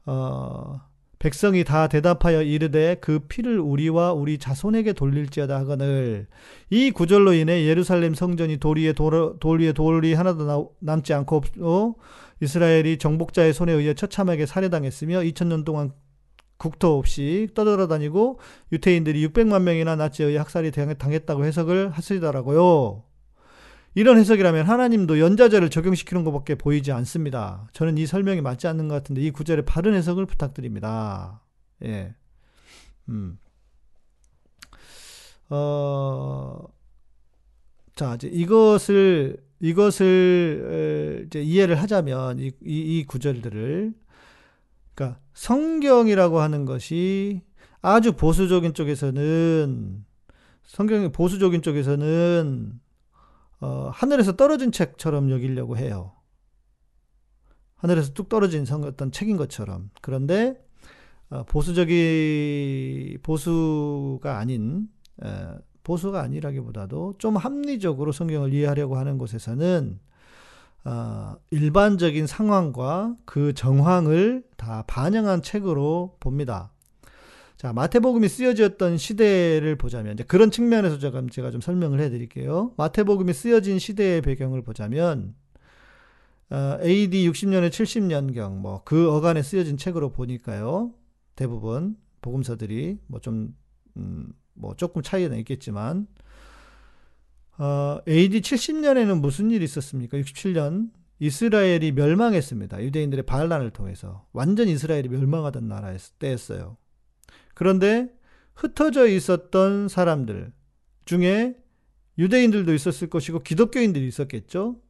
[0.05, 0.81] 어,
[1.19, 6.25] 백성이 다 대답하여 이르되 그 피를 우리와 우리 자손에게 돌릴지어다 하거늘
[6.71, 11.43] 이 구절로 인해 예루살렘 성전이 돌 위에 돌, 돌 위에 돌이 하나도 나, 남지 않고
[11.59, 11.93] 어,
[12.41, 15.91] 이스라엘이 정복자의 손에 의해 처참하게 살해당했으며 2000년 동안
[16.61, 18.39] 국토 없이 떠돌아다니고
[18.71, 23.03] 유태인들이 600만 명이나 나치에 의해 학살이 당했다고 해석을 하시더라고요.
[23.95, 27.67] 이런 해석이라면 하나님도 연자제를 적용시키는 것밖에 보이지 않습니다.
[27.73, 31.41] 저는 이 설명이 맞지 않는 것 같은데 이 구절의 바른 해석을 부탁드립니다.
[31.83, 32.13] 예.
[33.09, 33.39] 음.
[35.49, 36.63] 어,
[37.95, 43.93] 자, 이제 이것을, 이것을, 에, 이제 이해를 하자면, 이, 이, 이 구절들을,
[44.93, 47.41] 그러니까 성경이라고 하는 것이
[47.81, 50.05] 아주 보수적인 쪽에서는,
[50.63, 52.79] 성경의 보수적인 쪽에서는,
[53.61, 56.13] 어, 하늘에서 떨어진 책처럼 여기려고 해요.
[57.75, 59.89] 하늘에서 뚝 떨어진 성, 어떤 책인 것처럼.
[60.01, 60.63] 그런데,
[61.29, 64.89] 어, 보수적이, 보수가 아닌,
[65.23, 65.27] 에,
[65.83, 69.99] 보수가 아니라기보다도 좀 합리적으로 성경을 이해하려고 하는 곳에서는
[70.83, 76.71] 어, 일반적인 상황과 그 정황을 다 반영한 책으로 봅니다.
[77.57, 82.73] 자, 마태복음이 쓰여졌던 시대를 보자면, 이제 그런 측면에서 제가, 제가 좀 설명을 해 드릴게요.
[82.77, 85.35] 마태복음이 쓰여진 시대의 배경을 보자면,
[86.49, 90.93] 어, AD 60년에 70년경, 뭐, 그 어간에 쓰여진 책으로 보니까요.
[91.35, 93.55] 대부분, 복음서들이, 뭐 좀,
[93.97, 96.07] 음, 뭐 조금 차이는 있겠지만
[97.61, 100.17] 어, AD 70년에는 무슨 일이 있었습니까?
[100.17, 100.89] 67년
[101.19, 102.83] 이스라엘이 멸망했습니다.
[102.83, 106.77] 유대인들의 반란을 통해서 완전 이스라엘이 멸망하던 나라의 때였어요.
[107.53, 108.09] 그런데
[108.55, 110.51] 흩어져 있었던 사람들
[111.05, 111.55] 중에
[112.17, 114.81] 유대인들도 있었을 것이고 기독교인들이 있었겠죠.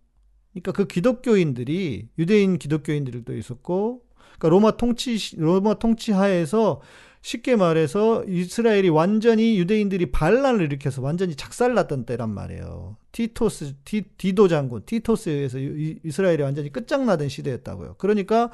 [0.53, 6.81] 그러니까 그 기독교인들이 유대인 기독교인들도 있었고, 그러니까 로마 통치 로마 통치 하에서
[7.21, 12.97] 쉽게 말해서 이스라엘이 완전히 유대인들이 반란을 일으켜서 완전히 작살났던 때란 말이에요.
[13.11, 17.95] 티토스, 티, 디도 장군, 티토스에 의해서 이스라엘이 완전히 끝장나던 시대였다고요.
[17.97, 18.51] 그러니까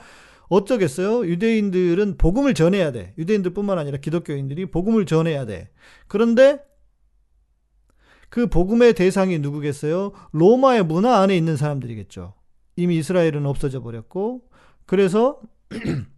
[0.50, 1.26] 어쩌겠어요?
[1.28, 3.14] 유대인들은 복음을 전해야 돼.
[3.18, 5.70] 유대인들뿐만 아니라 기독교인들이 복음을 전해야 돼.
[6.08, 6.60] 그런데
[8.30, 10.12] 그 복음의 대상이 누구겠어요?
[10.32, 12.34] 로마의 문화 안에 있는 사람들이겠죠.
[12.76, 14.44] 이미 이스라엘은 없어져 버렸고,
[14.86, 15.40] 그래서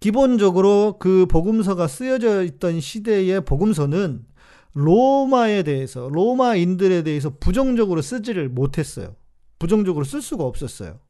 [0.00, 4.24] 기본적으로 그 복음서가 쓰여져 있던 시대의 복음서는
[4.72, 9.14] 로마에 대해서, 로마인들에 대해서 부정적으로 쓰지를 못했어요.
[9.58, 11.00] 부정적으로 쓸 수가 없었어요.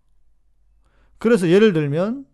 [1.19, 2.27] 그래서 예를 들면,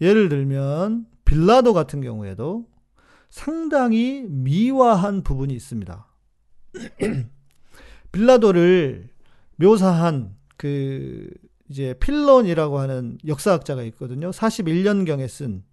[0.00, 2.66] 예를 들면, 빌라도 같은 경우에도
[3.30, 6.06] 상당히 미화한 부분이 있습니다.
[8.12, 9.08] 빌라도를
[9.56, 11.28] 묘사한 그
[11.68, 14.30] 이제 필론이라고 하는 역사학자가 있거든요.
[14.30, 15.64] 41년경에 쓴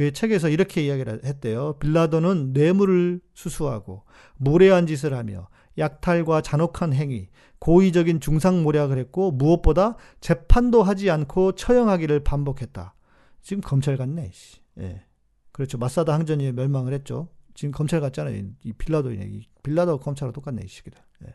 [0.00, 1.74] 그의 책에서 이렇게 이야기를 했대요.
[1.74, 4.04] 빌라도는 뇌물을 수수하고
[4.38, 7.28] 무례한 짓을 하며 약탈과 잔혹한 행위,
[7.58, 12.94] 고의적인 중상모략을 했고 무엇보다 재판도 하지 않고 처형하기를 반복했다.
[13.42, 14.30] 지금 검찰 같네.
[14.78, 15.04] 예.
[15.52, 15.76] 그렇죠.
[15.76, 17.28] 마사다 항전이 멸망을 했죠.
[17.52, 18.42] 지금 검찰 같잖아요.
[18.64, 19.26] 이 빌라도이네.
[19.26, 20.62] 이 빌라도 검찰하고 똑같네.
[20.64, 20.98] 이 시기들.
[21.26, 21.34] 예.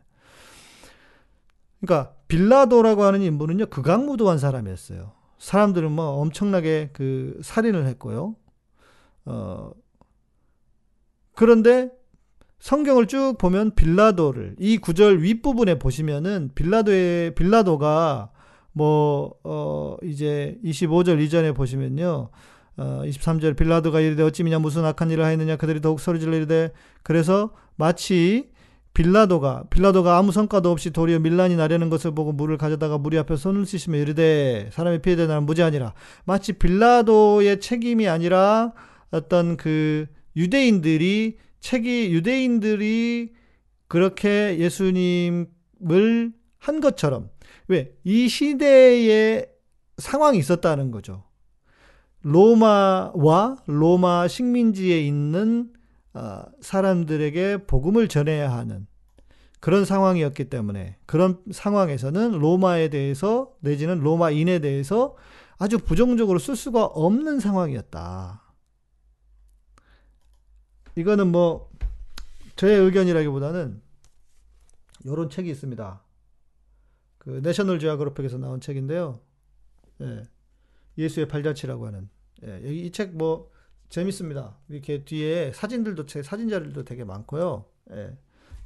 [1.81, 5.11] 그러니까 빌라도라고 하는 인물은요 극악무도한 사람이었어요.
[5.37, 8.35] 사람들은 뭐 엄청나게 그 살인을 했고요.
[9.25, 9.71] 어,
[11.33, 11.89] 그런데
[12.59, 18.31] 성경을 쭉 보면 빌라도를 이 구절 윗부분에 보시면은 빌라도의 빌라도가
[18.71, 22.29] 뭐 어 이제 25절 이전에 보시면요.
[22.77, 26.71] 어 23절 빌라도가 이르되 어찌미냐 무슨 악한 일을 하였느냐 그들이 더욱 소리질러 이르되
[27.03, 28.49] 그래서 마치
[28.93, 33.65] 빌라도가 빌라도가 아무 성과도 없이 도리어 밀란이 나려는 것을 보고 물을 가져다가 무리 앞에 손을
[33.65, 35.93] 씻으며 이르되 사람이 피해되 나는 무죄아니라
[36.25, 38.73] 마치 빌라도의 책임이 아니라
[39.15, 43.33] 어떤 그 유대인들이 책이 유대인들이
[43.87, 47.29] 그렇게 예수님을 한 것처럼
[47.67, 49.45] 왜 이 시대에
[49.97, 51.23] 상황이 있었다는 거죠.
[52.21, 55.71] 로마와 로마 식민지에 있는
[56.13, 58.87] 어, 사람들에게 복음을 전해야 하는
[59.59, 65.15] 그런 상황이었기 때문에 그런 상황에서는 로마에 대해서 내지는 로마인에 대해서
[65.57, 68.44] 아주 부정적으로 쓸 수가 없는 상황이었다.
[70.95, 71.69] 이거는 뭐
[72.55, 73.81] 저의 의견이라기보다는
[75.03, 76.01] 이런 책이 있습니다.
[77.17, 79.19] 그 내셔널 지오그래픽에서 나온 책인데요.
[80.01, 80.23] 예.
[80.97, 82.09] 예수의 발자취라고 하는
[82.45, 82.59] 예.
[82.63, 83.51] 이책 뭐
[83.89, 84.57] 재밌습니다.
[84.69, 87.65] 이렇게 뒤에 사진들도 책 사진 자료도 되게 많고요.
[87.91, 88.17] 예.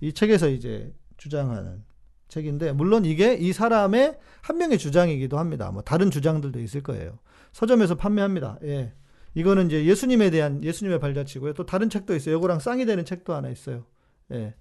[0.01, 1.83] 이 책에서 이제 주장하는
[2.29, 5.71] 책인데 물론 이게 이 사람의 한 명의 주장이기도 합니다.
[5.71, 7.17] 뭐 다른 주장들도 있을 거예요.
[7.51, 8.59] 서점에서 판매합니다.
[8.63, 8.93] 예.
[9.35, 11.53] 이거는 이제 예수님에 대한 예수님의 발자취고요.
[11.53, 12.37] 또 다른 책도 있어요.
[12.37, 13.85] 이거랑 쌍이 되는 책도 하나 있어요.
[14.31, 14.53] 예.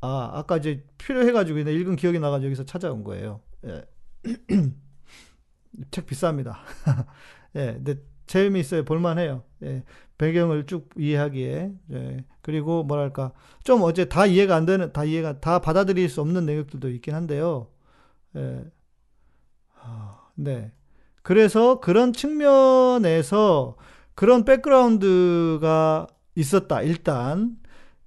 [0.00, 3.40] 아, 아까 이제 필요해가지고 읽은 기억이 나가지고 여기서 찾아온 거예요.
[3.66, 3.84] 예.
[5.90, 6.56] 책 비쌉니다.
[7.56, 7.96] 예, 근데
[8.26, 8.84] 재미있어요.
[8.84, 9.42] 볼만해요.
[9.62, 9.82] 예,
[10.18, 11.72] 배경을 쭉 이해하기에.
[11.92, 13.32] 예, 그리고 뭐랄까.
[13.64, 17.68] 좀 어제 다 이해가 안 되는, 다 이해가, 다 받아들일 수 없는 내용들도 있긴 한데요.
[18.36, 18.64] 예.
[19.80, 20.72] 아, 네.
[21.28, 23.76] 그래서 그런 측면에서
[24.14, 26.80] 그런 백그라운드가 있었다.
[26.82, 27.56] 일단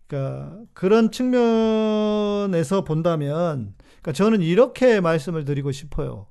[0.07, 6.25] 그러니까 그런 측면에서 본다면 그러니까 저는 이렇게 말씀을 드리고 싶어요.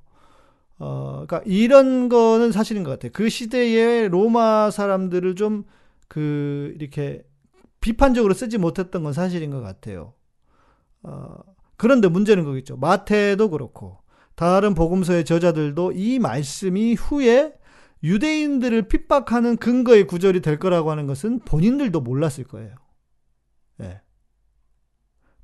[0.79, 3.11] 어, 그러니까 이런 거는 사실인 것 같아요.
[3.13, 5.63] 그 시대에 로마 사람들을 좀
[6.11, 7.23] 그 이렇게
[7.79, 10.13] 비판적으로 쓰지 못했던 건 사실인 것 같아요.
[11.03, 11.37] 어,
[11.77, 12.75] 그런데 문제는 거겠죠.
[12.75, 13.99] 마태도 그렇고
[14.35, 17.53] 다른 복음서의 저자들도 이 말씀이 후에
[18.03, 22.75] 유대인들을 핍박하는 근거의 구절이 될 거라고 하는 것은 본인들도 몰랐을 거예요.
[23.81, 24.01] 예.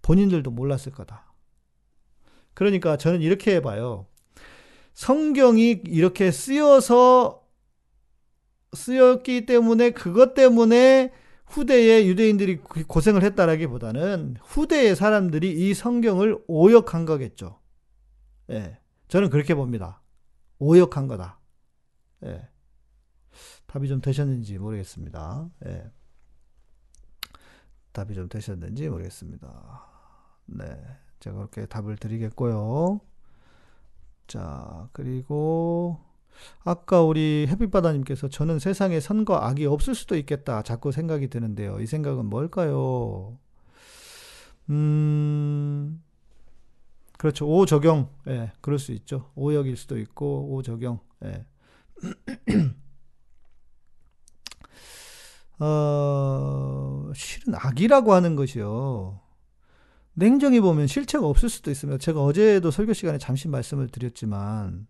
[0.02, 1.34] 본인들도 몰랐을 거다.
[2.54, 4.08] 그러니까 저는 이렇게 해봐요.
[4.94, 7.44] 성경이 이렇게 쓰여서
[8.74, 11.14] 쓰였기 때문에 그것 때문에
[11.46, 12.58] 후대에 유대인들이
[12.88, 17.57] 고생을 했다라기보다는 후대의 사람들이 이 성경을 오역한 거겠죠.
[18.52, 18.80] 예.
[19.08, 20.02] 저는 그렇게 봅니다.
[20.60, 21.40] 오역한 거다.
[22.24, 22.48] 예.
[23.68, 25.50] 답이 좀 되셨는지 모르겠습니다.
[25.66, 25.92] 예.
[27.92, 29.86] 답이 좀 되셨는지 모르겠습니다.
[30.46, 30.66] 네.
[31.20, 33.02] 제가 그렇게 답을 드리겠고요.
[34.28, 36.00] 자, 그리고
[36.64, 40.62] 아까 우리 햇빛바다님께서 저는 세상에 선과 악이 없을 수도 있겠다.
[40.62, 41.80] 자꾸 생각이 드는데요.
[41.80, 43.38] 이 생각은 뭘까요?
[44.70, 46.04] 음,
[47.18, 47.48] 그렇죠.
[47.48, 48.10] 오 적용.
[48.28, 49.32] 예, 그럴 수 있죠.
[49.36, 51.00] 오역일 수도 있고, 오 적용.
[51.26, 51.46] 예.
[55.60, 59.20] 어, 실은 악이라고 하는 것이요.
[60.14, 61.98] 냉정히 보면 실체가 없을 수도 있습니다.
[61.98, 64.88] 제가 어제도 설교 시간에 잠시 말씀을 드렸지만,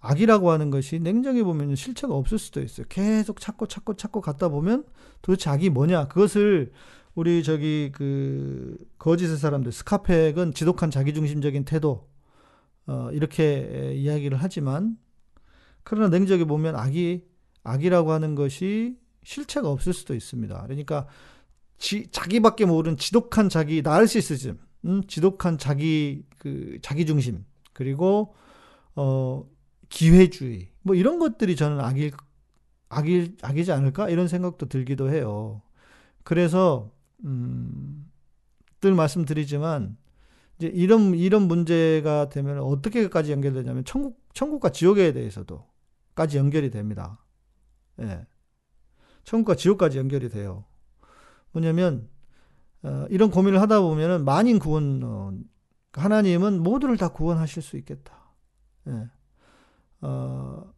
[0.00, 2.86] 악이라고 하는 것이 냉정히 보면 실체가 없을 수도 있어요.
[2.88, 4.84] 계속 찾고 찾고 찾고 갖다 보면
[5.22, 6.08] 도대체 악이 뭐냐?
[6.08, 6.72] 그것을
[7.20, 12.08] 우리 저기 그 거짓의 사람들 스카펙은 지독한 자기중심적인 태도
[12.86, 14.96] 어 이렇게 이야기를 하지만
[15.82, 17.22] 그러나 냉정히 보면 악이
[17.62, 20.62] 악이라고 하는 것이 실체가 없을 수도 있습니다.
[20.62, 21.06] 그러니까
[21.76, 27.44] 지, 자기밖에 모르는 지독한 자기 나르시시즘, 음, 지독한 자기 그 자기 중심
[27.74, 28.34] 그리고
[28.96, 29.46] 어
[29.90, 32.12] 기회주의 뭐 이런 것들이 저는 악일
[32.88, 35.60] 악일 악이지 않을까 이런 생각도 들기도 해요.
[36.24, 36.90] 그래서
[37.24, 38.10] 음,
[38.80, 39.96] 늘 말씀드리지만
[40.58, 47.24] 이제 이런 이런 문제가 되면 어떻게까지 연결되냐면 천국 천국과 지옥에 대해서도까지 연결이 됩니다.
[48.00, 48.26] 예.
[49.24, 50.64] 천국과 지옥까지 연결이 돼요.
[51.52, 52.08] 뭐냐면
[52.82, 55.32] 어, 이런 고민을 하다 보면은 만인 구원 어,
[55.92, 58.32] 하나님은 모두를 다 구원하실 수 있겠다.
[58.88, 59.10] 예.
[60.02, 60.72] 어,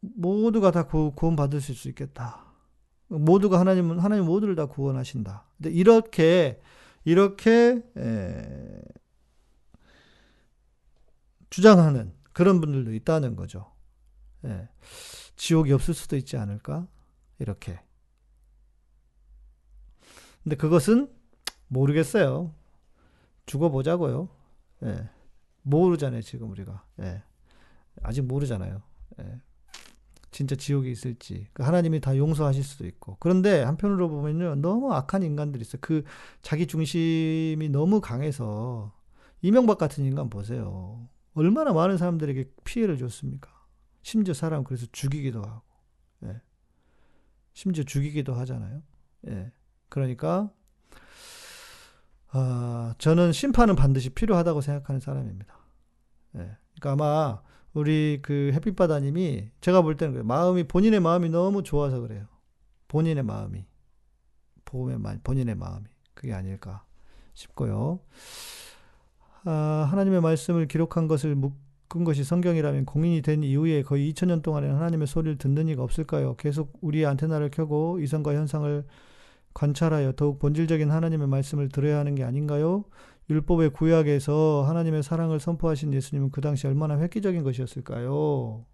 [0.00, 2.47] 모두가 다 구원 받으실 수 있겠다.
[3.08, 5.44] 모두가 하나님은 하나님 모두를 다 구원하신다.
[5.56, 6.60] 근데 이렇게
[7.04, 8.82] 이렇게 에,
[11.50, 13.72] 주장하는 그런 분들도 있다는 거죠.
[14.44, 14.68] 예.
[15.36, 16.86] 지옥이 없을 수도 있지 않을까?
[17.38, 17.80] 이렇게.
[20.42, 21.10] 근데 그것은
[21.68, 22.54] 모르겠어요.
[23.46, 24.28] 죽어보자고요.
[24.84, 25.08] 예.
[25.62, 26.84] 모르잖아요, 지금 우리가.
[27.00, 27.22] 예.
[28.02, 28.82] 아직 모르잖아요.
[30.38, 30.38] 예.
[30.38, 31.48] 진짜 지옥에 있을지.
[31.52, 33.16] 그 하나님이 다 용서하실 수도 있고.
[33.18, 34.54] 그런데 한편으로 보면요.
[34.54, 35.80] 너무 악한 인간들이 있어요.
[35.80, 36.04] 그
[36.42, 38.94] 자기 중심이 너무 강해서
[39.42, 41.08] 이명박 같은 인간 보세요.
[41.34, 43.50] 얼마나 많은 사람들에게 피해를 줬습니까?
[44.02, 45.62] 심지어 사람 그래서 죽이기도 하고.
[46.24, 46.40] 예.
[47.52, 48.82] 심지어 죽이기도 하잖아요.
[49.26, 49.50] 예.
[49.88, 50.52] 그러니까
[52.30, 55.58] 아, 저는 심판은 반드시 필요하다고 생각하는 사람입니다.
[56.36, 56.56] 예.
[56.78, 57.42] 그러니까 아마
[57.74, 60.24] 우리 그 햇빛바다님이 제가 볼 때는 그래요.
[60.24, 62.26] 마음이 본인의 마음이 너무 좋아서 그래요.
[62.88, 63.66] 본인의 마음이
[64.64, 66.84] 보험의 본인의 마음이 그게 아닐까
[67.34, 68.00] 싶고요.
[69.44, 75.06] 아, 하나님의 말씀을 기록한 것을 묶은 것이 성경이라면 공인이 된 이후에 거의 2000년 동안에 하나님의
[75.06, 76.36] 소리를 듣는 이가 없을까요?
[76.36, 78.84] 계속 우리의 안테나를 켜고 이성과 현상을
[79.54, 82.84] 관찰하여 더욱 본질적인 하나님의 말씀을 들어야 하는 게 아닌가요?
[83.30, 88.64] 율법의 구약에서 하나님의 사랑을 선포하신 예수님은 그 당시 얼마나 획기적인 것이었을까요?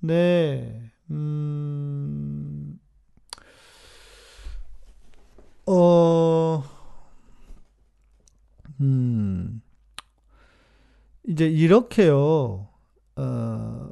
[0.00, 2.80] 네, 음,
[5.66, 6.64] 어,
[8.80, 9.62] 음,
[11.28, 12.68] 이제 이렇게요,
[13.16, 13.90] 어,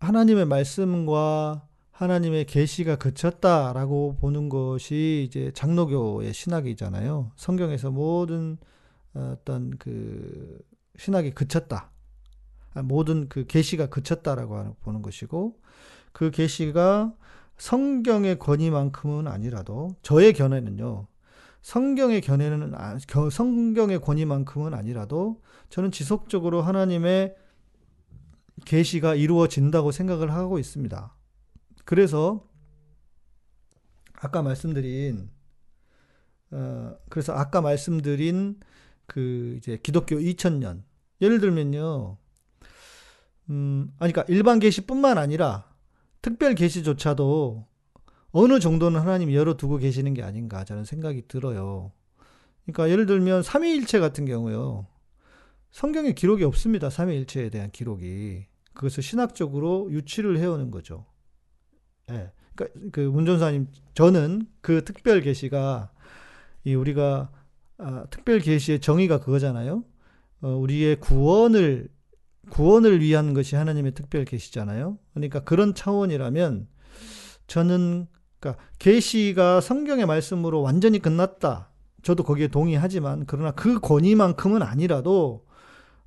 [0.00, 7.30] 하나님의 말씀과 하나님의 계시가 그쳤다라고 보는 것이 이제 장로교의 신학이잖아요.
[7.36, 8.58] 성경에서 모든
[9.14, 10.60] 어떤 그
[10.96, 11.90] 신학이 그쳤다.
[12.74, 15.60] 아, 모든 그 계시가 그쳤다라고 보는 것이고
[16.12, 17.14] 그 계시가
[17.58, 21.06] 성경의 권위만큼은 아니라도 저의 견해는요.
[21.60, 22.98] 성경의 견해는 아,
[23.30, 27.36] 성경의 권위만큼은 아니라도 저는 지속적으로 하나님의
[28.64, 31.14] 계시가 이루어진다고 생각을 하고 있습니다.
[31.84, 32.48] 그래서
[34.14, 35.30] 아까 말씀드린
[36.50, 38.60] 어, 그래서 아까 말씀드린
[39.12, 40.82] 그 이제 기독교 2000년
[41.20, 42.16] 예를 들면요.
[43.50, 45.70] 음, 아니 그러니까 일반 계시뿐만 아니라
[46.22, 47.66] 특별 계시조차도
[48.30, 51.92] 어느 정도는 하나님이 열어 두고 계시는 게 아닌가 저는 생각이 들어요.
[52.64, 54.86] 그러니까 예를 들면 삼위일체 같은 경우요.
[55.72, 56.88] 성경에 기록이 없습니다.
[56.88, 58.46] 삼위일체에 대한 기록이.
[58.72, 61.04] 그것을 신학적으로 유치를 해오는 거죠.
[62.10, 62.32] 예.
[62.54, 65.92] 그러니까 그 문전사님 저는 그 특별 계시가
[66.64, 67.30] 이 우리가
[67.82, 69.84] 아, 특별 계시의 정의가 그거잖아요.
[70.42, 71.88] 어, 우리의 구원을
[72.50, 74.98] 구원을 위한 것이 하나님의 특별 계시잖아요.
[75.14, 76.68] 그러니까 그런 차원이라면
[77.46, 78.06] 저는
[78.38, 81.70] 그러니까 계시가 성경의 말씀으로 완전히 끝났다.
[82.02, 85.46] 저도 거기에 동의하지만 그러나 그 권위만큼은 아니라도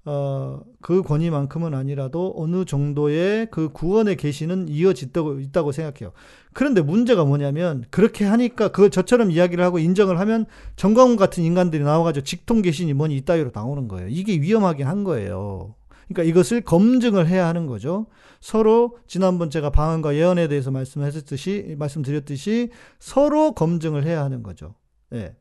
[0.08, 6.14] 어, 그 권위만큼은 아니라도 어느 정도의 그 구원의 계시는 이어졌다고 있다고 생각해요.
[6.54, 10.46] 그런데 문제가 뭐냐면 그렇게 하니까 그 저처럼 이야기를 하고 인정을 하면
[10.76, 14.08] 정광훈 같은 인간들이 나와가지고 직통 계시니 뭐니 이따위로 나오는 거예요.
[14.08, 15.74] 이게 위험하긴 한 거예요.
[16.08, 18.06] 그러니까 이것을 검증을 해야 하는 거죠.
[18.40, 24.76] 서로 지난번 제가 방언과 예언에 대해서 말씀하셨듯이 말씀드렸듯이 서로 검증을 해야 하는 거죠.
[25.14, 25.36] 예.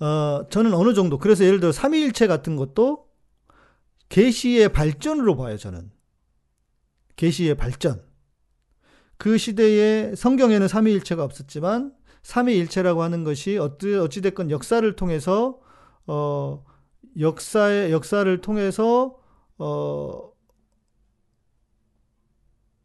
[0.00, 3.06] 어, 저는 어느 정도 그래서 예를 들어 삼위일체 같은 것도
[4.08, 5.56] 계시의 발전으로 봐요.
[5.56, 5.90] 저는
[7.16, 8.04] 계시의 발전.
[9.18, 15.58] 그 시대에 성경에는 삼위일체가 없었지만 삼위일체라고 하는 것이 어찌 어찌 됐건 역사를 통해서
[16.06, 16.64] 어
[17.18, 19.16] 역사의 역사를 통해서
[19.58, 20.32] 어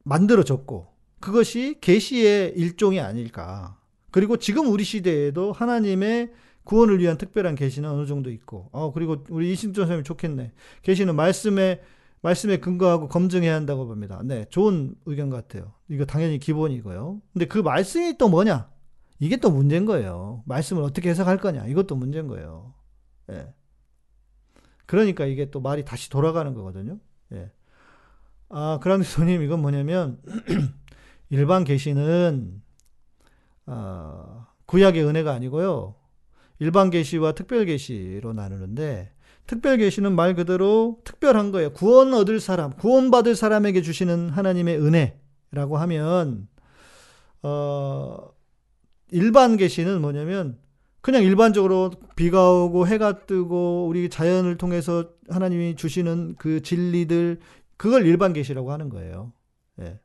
[0.04, 0.88] 만들어졌고
[1.20, 3.78] 그것이 계시의 일종이 아닐까.
[4.12, 6.32] 그리고 지금 우리 시대에도 하나님의
[6.64, 10.52] 구원을 위한 특별한 계시는 어느 정도 있고, 어, 그리고 우리 이신전 선생님 좋겠네.
[10.84, 11.82] 계시는 말씀에,
[12.22, 14.22] 말씀에 근거하고 검증해야 한다고 봅니다.
[14.24, 15.74] 네, 좋은 의견 같아요.
[15.90, 17.22] 이거 당연히 기본이고요.
[17.34, 18.70] 근데 그 말씀이 또 뭐냐?
[19.20, 20.44] 이게 또 문제인 거예요.
[20.46, 21.66] 말씀을 어떻게 해석할 거냐?
[21.68, 22.74] 이것도 문제인 거예요.
[23.32, 23.54] 예.
[24.86, 27.00] 그러니까 이게 또 말이 다시 돌아가는 거거든요.
[27.34, 27.52] 예.
[28.50, 30.20] 아, 그런데 손님, 이건 뭐냐면,
[31.30, 32.62] 일반 계시는,
[33.68, 35.96] 어, 구약의 은혜가 아니고요.
[36.62, 39.12] 일반 계시와 특별 계시로 나누는데
[39.48, 41.74] 특별 계시는 말 그대로 특별한 거예요.
[41.74, 46.48] 구원 얻을 사람, 구원 받을 사람에게 주시는 하나님의 은혜라고 하면
[47.42, 48.30] 어
[49.10, 50.60] 일반 계시는 뭐냐면
[51.02, 57.40] 그냥 일반적으로 비가 오고 해가 뜨고 우리 자연을 통해서 하나님이 주시는 그 진리들
[57.76, 59.34] 그걸 일반 계시라고 하는 거예요.
[59.80, 60.00] 예.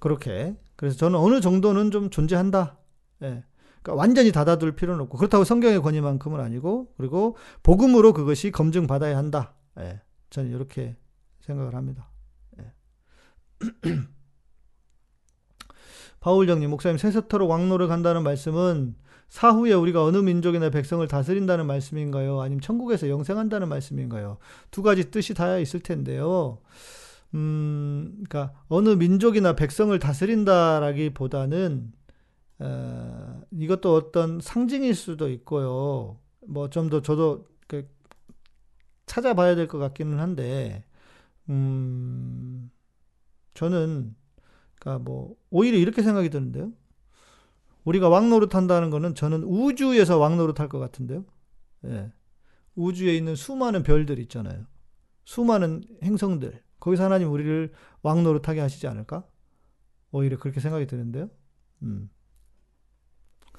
[0.00, 2.78] 그렇게 그래서 저는 어느 정도는 좀 존재한다.
[3.22, 3.44] 예.
[3.82, 9.54] 그러니까 완전히 닫아둘 필요는 없고 그렇다고 성경의 권위만큼은 아니고 그리고 복음으로 그것이 검증받아야 한다.
[9.78, 10.96] 예, 저는 이렇게
[11.40, 12.08] 생각을 합니다.
[12.58, 12.72] 예.
[16.20, 18.94] 바울정님 목사님 세세토록 왕노를 간다는 말씀은
[19.28, 22.40] 사후에 우리가 어느 민족이나 백성을 다스린다는 말씀인가요?
[22.40, 24.36] 아니면 천국에서 영생한다는 말씀인가요?
[24.70, 26.58] 두 가지 뜻이 다 있을 텐데요.
[27.34, 31.92] 음, 그러니까 어느 민족이나 백성을 다스린다라기보다는
[32.62, 36.20] 어, 이것도 어떤 상징일 수도 있고요.
[36.46, 37.88] 뭐 좀 더 저도 그
[39.06, 40.84] 찾아봐야 될 것 같기는 한데,
[41.50, 42.70] 음,
[43.54, 44.14] 저는,
[44.80, 46.72] 그니까 뭐, 오히려 이렇게 생각이 드는데요.
[47.84, 51.24] 우리가 왕노릇 한다는 거는 저는 우주에서 왕노릇 할 것 같은데요.
[51.86, 52.12] 예.
[52.76, 54.66] 우주에 있는 수많은 별들 있잖아요.
[55.24, 56.62] 수많은 행성들.
[56.80, 59.26] 거기서 하나님 우리를 왕노릇 하게 하시지 않을까?
[60.12, 61.30] 오히려 그렇게 생각이 드는데요.
[61.82, 62.10] 음.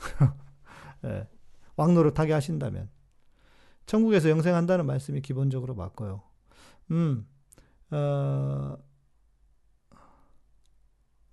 [1.05, 1.27] 예,
[1.75, 2.89] 왕노릇하게 하신다면
[3.85, 6.21] 천국에서 영생한다는 말씀이 기본적으로 맞고요.
[6.91, 7.27] 음,
[7.91, 8.77] 어,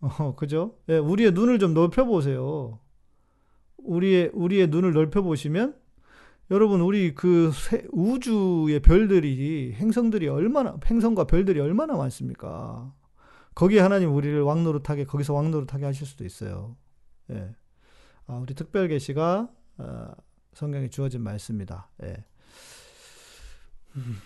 [0.01, 0.79] 어 그죠?
[0.89, 2.81] 예, 우리의 눈을 좀 넓혀 보세요.
[3.79, 5.75] 우리의 우리의 눈을 넓혀 보시면
[6.51, 7.53] 여러분 우리 그
[7.93, 12.93] 우주의 별들이 행성들이 얼마나 행성과 별들이 얼마나 많습니까?
[13.55, 16.77] 거기에 하나님 우리를 왕노릇하게 거기서 왕노릇하게 하실 수도 있어요.
[17.31, 17.55] 예.
[18.31, 20.13] 아, 우리 특별 계시가 어,
[20.53, 21.91] 성경에 주어진 말씀입니다.
[22.05, 22.25] 예.
[23.97, 24.19] 음.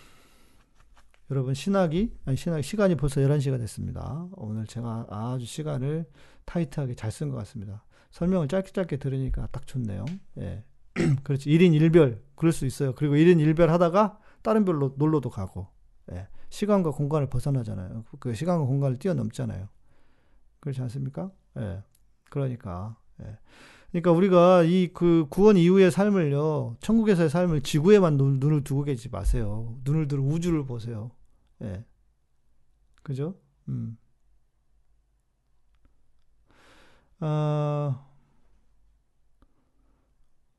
[1.30, 4.28] 여러분 신학이 아니 신학 시간이 벌써 11시가 됐습니다.
[4.32, 6.04] 오늘 제가 아주 시간을
[6.44, 7.82] 타이트하게 잘 쓴 것 같습니다.
[8.10, 10.04] 설명을 짧게 짧게 들으니까 딱 좋네요.
[10.38, 10.62] 예.
[11.24, 11.48] 그렇지.
[11.48, 12.94] 1인 1별 그럴 수 있어요.
[12.94, 15.68] 그리고 1인 1별 하다가 다른 별로 놀러도 가고.
[16.12, 16.28] 예.
[16.50, 18.04] 시간과 공간을 벗어나잖아요.
[18.20, 19.66] 그 시간과 공간을 뛰어넘잖아요.
[20.60, 21.32] 그렇지 않습니까?
[21.56, 21.82] 예.
[22.28, 23.38] 그러니까 예.
[23.94, 29.76] 그러니까 우리가 이 그 구원 이후의 삶을요, 천국에서의 삶을 지구에만 눈, 을 두고 계지 마세요.
[29.84, 31.12] 눈을 들어 우주를 보세요.
[31.62, 31.84] 예.
[33.04, 33.36] 그죠?
[33.68, 33.96] 음.
[37.20, 38.04] 아,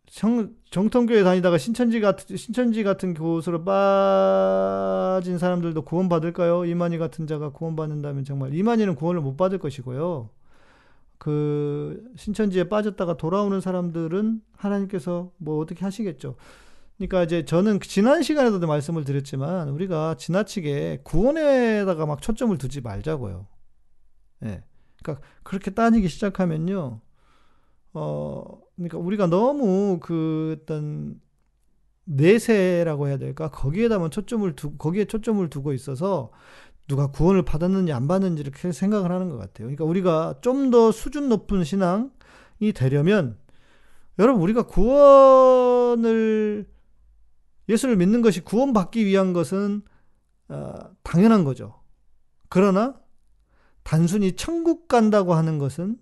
[0.07, 6.63] 정, 정통교회 다니다가 신천지 같은 신천지 같은 곳으로 빠진 사람들도 구원 받을까요?
[6.65, 10.29] 이만희 같은 자가 구원 받는다면 정말 이만희는 구원을 못 받을 것이고요.
[11.17, 16.35] 그 신천지에 빠졌다가 돌아오는 사람들은 하나님께서 뭐 어떻게 하시겠죠.
[16.97, 23.47] 그러니까 이제 저는 지난 시간에도 말씀을 드렸지만 우리가 지나치게 구원에다가 막 초점을 두지 말자고요.
[24.45, 24.63] 예.
[25.01, 27.01] 그러니까 그렇게 따지기 시작하면요.
[27.93, 31.19] 어, 그러니까 우리가 너무 그 어떤
[32.05, 33.49] 내세라고 해야 될까?
[33.49, 36.31] 거기에다만 초점을 두, 거기에 초점을 두고 있어서
[36.87, 39.67] 누가 구원을 받았는지 안 받는지 이렇게 생각을 하는 것 같아요.
[39.67, 43.37] 그러니까 우리가 좀 더 수준 높은 신앙이 되려면
[44.19, 46.67] 여러분 우리가 구원을
[47.67, 49.81] 예수를 믿는 것이 구원받기 위한 것은
[50.49, 50.73] 어,
[51.03, 51.81] 당연한 거죠.
[52.49, 52.99] 그러나
[53.83, 55.97] 단순히 천국 간다고 하는 것은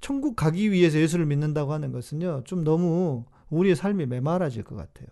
[0.00, 5.06] 천국 가기 위해서 예수를 믿는다고 하는 것은요, 좀 너무 우리의 삶이 메말라질 것 같아요.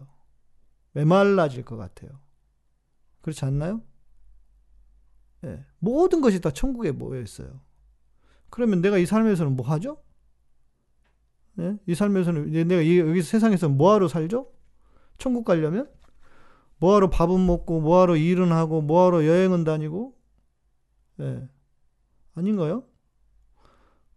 [0.93, 2.11] 메말라질 것 같아요.
[3.21, 3.83] 그렇지 않나요?
[5.47, 7.61] 예, 모든 것이 다 천국에 모여 있어요.
[8.51, 9.99] 그러면 내가 이 삶에서는 뭐 하죠?
[11.59, 11.79] 예?
[11.87, 14.51] 이 삶에서는 내가 이, 여기 세상에서 뭐하러 살죠?
[15.19, 15.89] 천국 가려면
[16.79, 20.15] 뭐하러 밥은 먹고 뭐하러 일은 하고 뭐하러 여행은 다니고
[21.21, 21.49] 예.
[22.35, 22.85] 아닌가요?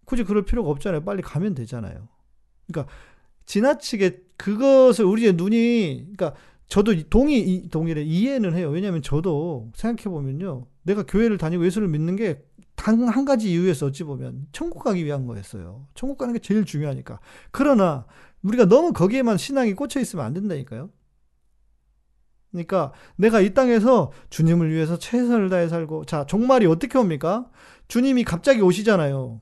[0.04, 1.04] 굳이 그럴 필요가 없잖아요.
[1.04, 2.10] 빨리 가면 되잖아요.
[2.68, 2.92] 그러니까
[3.46, 6.34] 지나치게 그것을 우리의 눈이 그러니까
[6.68, 8.70] 저도 동의 동의를 이해는 해요.
[8.70, 12.42] 왜냐하면 저도 생각해 보면요, 내가 교회를 다니고 예수를 믿는 게
[12.80, 15.86] 단 한 가지 이유에서 어찌 보면 천국 가기 위한 거였어요.
[15.96, 17.20] 천국 가는 게 제일 중요하니까.
[17.52, 18.06] 그러나
[18.42, 20.90] 우리가 너무 거기에만 신앙이 꽂혀 있으면 안 된다니까요.
[22.52, 27.50] 그러니까 내가 이 땅에서 주님을 위해서 최선을 다해 살고 자 종말이 어떻게 옵니까?
[27.90, 29.42] 주님이 갑자기 오시잖아요.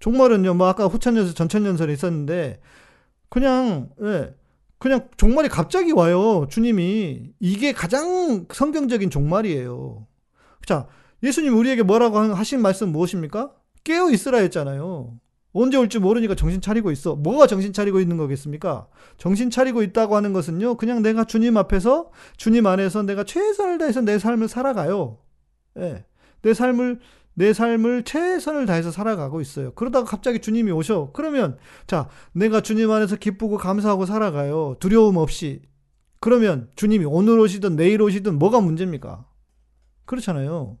[0.00, 2.60] 종말은요, 뭐 아까 후천연설, 전천연설에 있었는데
[3.28, 4.34] 그냥 예,
[4.78, 6.46] 그냥 종말이 갑자기 와요.
[6.50, 10.06] 주님이 이게 가장 성경적인 종말이에요.
[10.66, 10.86] 자,
[11.22, 13.52] 예수님 우리에게 뭐라고 하신 말씀 무엇입니까?
[13.84, 15.18] 깨어 있으라 했잖아요.
[15.52, 17.14] 언제 올지 모르니까 정신 차리고 있어.
[17.14, 18.88] 뭐가 정신 차리고 있는 거겠습니까?
[19.16, 24.18] 정신 차리고 있다고 하는 것은요, 그냥 내가 주님 앞에서, 주님 안에서 내가 최선을 다해서 내
[24.18, 25.18] 삶을 살아가요.
[25.78, 26.04] 예.
[26.42, 27.00] 내 삶을,
[27.32, 29.72] 내 삶을 최선을 다해서 살아가고 있어요.
[29.74, 31.10] 그러다가 갑자기 주님이 오셔.
[31.14, 31.56] 그러면,
[31.86, 34.76] 자, 내가 주님 안에서 기쁘고 감사하고 살아가요.
[34.78, 35.62] 두려움 없이.
[36.20, 39.24] 그러면 주님이 오늘 오시든 내일 오시든 뭐가 문제입니까?
[40.06, 40.78] 그렇잖아요.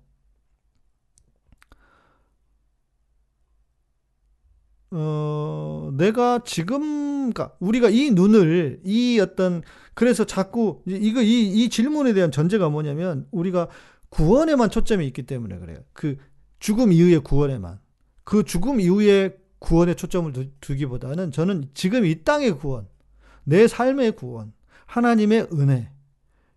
[4.92, 9.62] 어, 내가 지금, 그러니까 우리가 이 눈을, 이 어떤,
[9.94, 13.68] 그래서 자꾸, 이거, 이, 이 질문에 대한 전제가 뭐냐면, 우리가
[14.08, 15.78] 구원에만 초점이 있기 때문에 그래요.
[15.92, 16.16] 그
[16.60, 17.80] 죽음 이후의 구원에만.
[18.24, 22.88] 그 죽음 이후의 구원에 초점을 두, 기보다는 저는 지금 이 땅의 구원,
[23.44, 24.52] 내 삶의 구원,
[24.86, 25.90] 하나님의 은혜,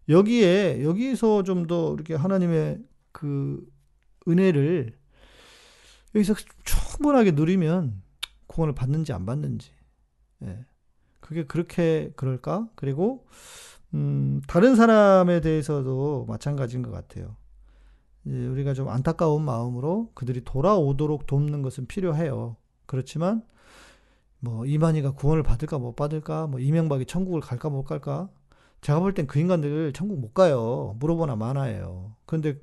[0.10, 3.66] 여기에, 여기서 좀 더 이렇게 하나님의 그
[4.28, 4.98] 은혜를
[6.16, 6.34] 여기서
[6.64, 8.02] 충분하게 누리면
[8.48, 9.72] 구원을 받는지 안 받는지.
[10.44, 10.66] 예.
[11.20, 12.70] 그게 그렇게 그럴까?
[12.76, 13.28] 그리고
[13.94, 17.36] 음, 다른 사람에 대해서도 마찬가지인 것 같아요.
[18.26, 22.58] 우리가 좀 안타까운 마음으로 그들이 돌아오도록 돕는 것은 필요해요.
[22.86, 23.44] 그렇지만
[24.40, 28.30] 뭐 이만희가 구원을 받을까 못 받을까, 뭐 이명박이 천국을 갈까 못 갈까.
[28.82, 30.96] 제가 볼 땐 그 인간들 천국 못 가요.
[31.00, 32.16] 물어보나 마나예요.
[32.26, 32.60] 그런데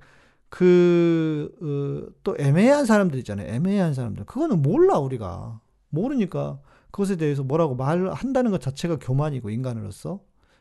[0.48, 3.48] 그, 어, 또 애매한 사람들 있잖아요.
[3.48, 4.24] 애매한 사람들.
[4.24, 5.60] 그거는 몰라, 우리가.
[5.90, 6.60] 모르니까
[6.90, 10.20] 그것에 대해서 뭐라고 말한다는 것 자체가 교만이고 인간으로서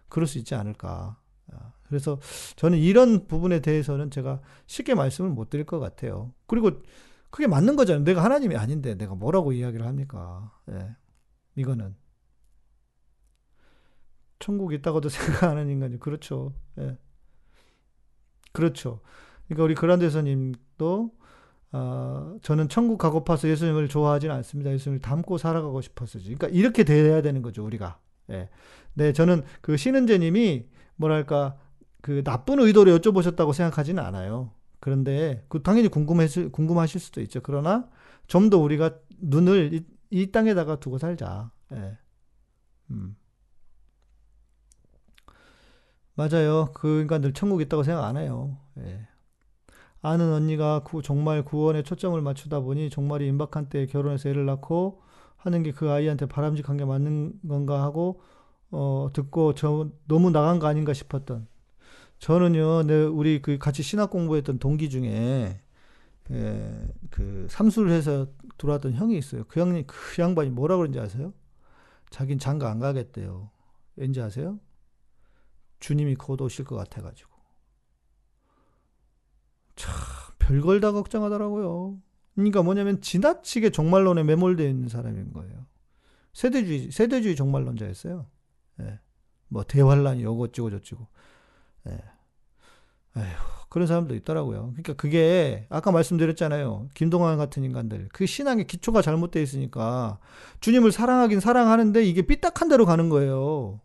[0.10, 1.18] 그럴 수 있지 않을까.
[1.52, 2.20] 아, 그래서
[2.56, 6.34] 저는 이런 부분에 대해서는 제가 쉽게 말씀을 못 드릴 것 같아요.
[6.48, 6.72] 그리고
[7.30, 8.04] 그게 맞는 거잖아요.
[8.04, 10.52] 내가 하나님이 아닌데 내가 뭐라고 이야기를 합니까?
[10.72, 10.96] 예.
[11.56, 11.96] 이거는.
[14.40, 16.54] 천국 있다고도 생각 하는 인간이 그렇죠.
[16.80, 16.98] 예.
[18.52, 19.02] 그렇죠.
[19.48, 21.12] 그러니까 우리 그란데서님도
[21.74, 24.72] 어, 저는 천국 가고 파서 예수님을 좋아하지는 않습니다.
[24.72, 26.24] 예수님을 닮고 살아가고 싶었어요.
[26.24, 28.00] 그러니까 이렇게 돼야 되는 거죠, 우리가.
[28.32, 28.50] 예.
[28.94, 31.58] 네, 저는 그 신은재님이 뭐랄까
[32.02, 34.52] 그 나쁜 의도로 여쭤보셨다고 생각하지는 않아요.
[34.80, 37.42] 그런데 그 당연히 궁금했을 궁금하실 수도 있죠.
[37.42, 37.90] 그러나
[38.28, 41.52] 좀 더 우리가 눈을 이, 이, 땅에다가 두고 살자.
[41.74, 41.98] 예.
[42.92, 43.16] 음.
[46.16, 46.72] 맞아요.
[46.74, 48.58] 그 인간들 천국 있다고 생각 안 해요.
[48.80, 49.08] 예.
[50.02, 55.02] 아는 언니가 구, 정말 구원에 초점을 맞추다 보니 정말이 임박한 때에 결혼해서 애를 낳고
[55.38, 58.22] 하는 게 그 아이한테 바람직한 게 맞는 건가 하고
[58.72, 61.48] 어, 듣고 저 너무 나간 거 아닌가 싶었던
[62.20, 65.62] 저는요, 내 우리 그 같이 신학 공부했던 동기 중에
[66.32, 69.46] 예, 그 삼수를 해서 들어왔던 형이 있어요.
[69.48, 71.34] 그 형님 그 양반이 뭐라 그런지 아세요?
[72.12, 73.52] 자긴 장가 안 가겠대요.
[73.98, 74.60] 왠지 아세요?
[75.86, 77.30] 주님이 곧 오실 것 같아가지고.
[79.76, 79.94] 참,
[80.40, 82.00] 별걸 다 걱정하더라고요.
[82.34, 85.68] 그러니까 뭐냐면 지나치게 종말론에 매몰되어 있는 사람인 거예요.
[86.34, 88.26] 세대주의, 세대주의 종말론자였어요.
[88.82, 89.00] 예.
[89.48, 91.08] 뭐 대환란이 요거찌고 저찌고.
[91.90, 92.04] 예.
[93.18, 93.36] 에휴,
[93.70, 94.72] 그런 사람도 있더라고요.
[94.72, 96.90] 그러니까 그게 아까 말씀드렸잖아요.
[96.96, 98.10] 김동완 같은 인간들.
[98.12, 100.18] 그 신앙의 기초가 잘못되어 있으니까
[100.62, 103.82] 주님을 사랑하긴 사랑하는데 이게 삐딱한 대로 가는 거예요.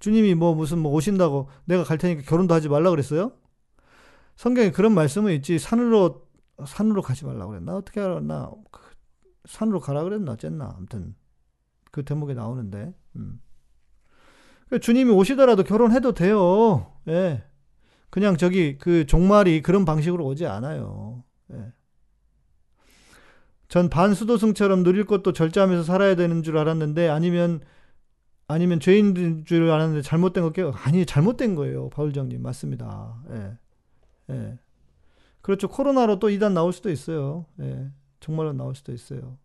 [0.00, 3.32] 주님이 뭐 무슨 뭐 오신다고 내가 갈 테니까 결혼도 하지 말라 그랬어요?
[4.34, 5.58] 성경에 그런 말씀은 있지.
[5.58, 6.26] 산으로
[6.66, 7.76] 산으로 가지 말라고 그랬나?
[7.76, 8.50] 어떻게 알았나?
[8.70, 8.80] 그
[9.44, 10.32] 산으로 가라 그랬나?
[10.32, 10.74] 어쨌나?
[10.76, 11.14] 아무튼
[11.90, 12.94] 그 대목에 나오는데.
[13.16, 13.40] 음.
[14.66, 16.92] 그러니까 주님이 오시더라도 결혼해도 돼요.
[17.08, 17.44] 예.
[18.08, 21.24] 그냥 저기 그 종말이 그런 방식으로 오지 않아요.
[21.52, 21.72] 예.
[23.68, 27.60] 전 반수도승처럼 누릴 것도 절제하면서 살아야 되는 줄 알았는데 아니면
[28.50, 31.88] 아니면 죄인인 줄 알았는데 잘못된 거 아니 잘못된 거예요.
[31.90, 33.14] 바울장님 맞습니다.
[33.32, 33.52] 예.
[34.34, 34.58] 예.
[35.40, 35.68] 그렇죠.
[35.68, 37.46] 코로나로 또 이단 나올 수도 있어요.
[37.60, 37.90] 예.
[38.18, 39.38] 정말로 나올 수도 있어요.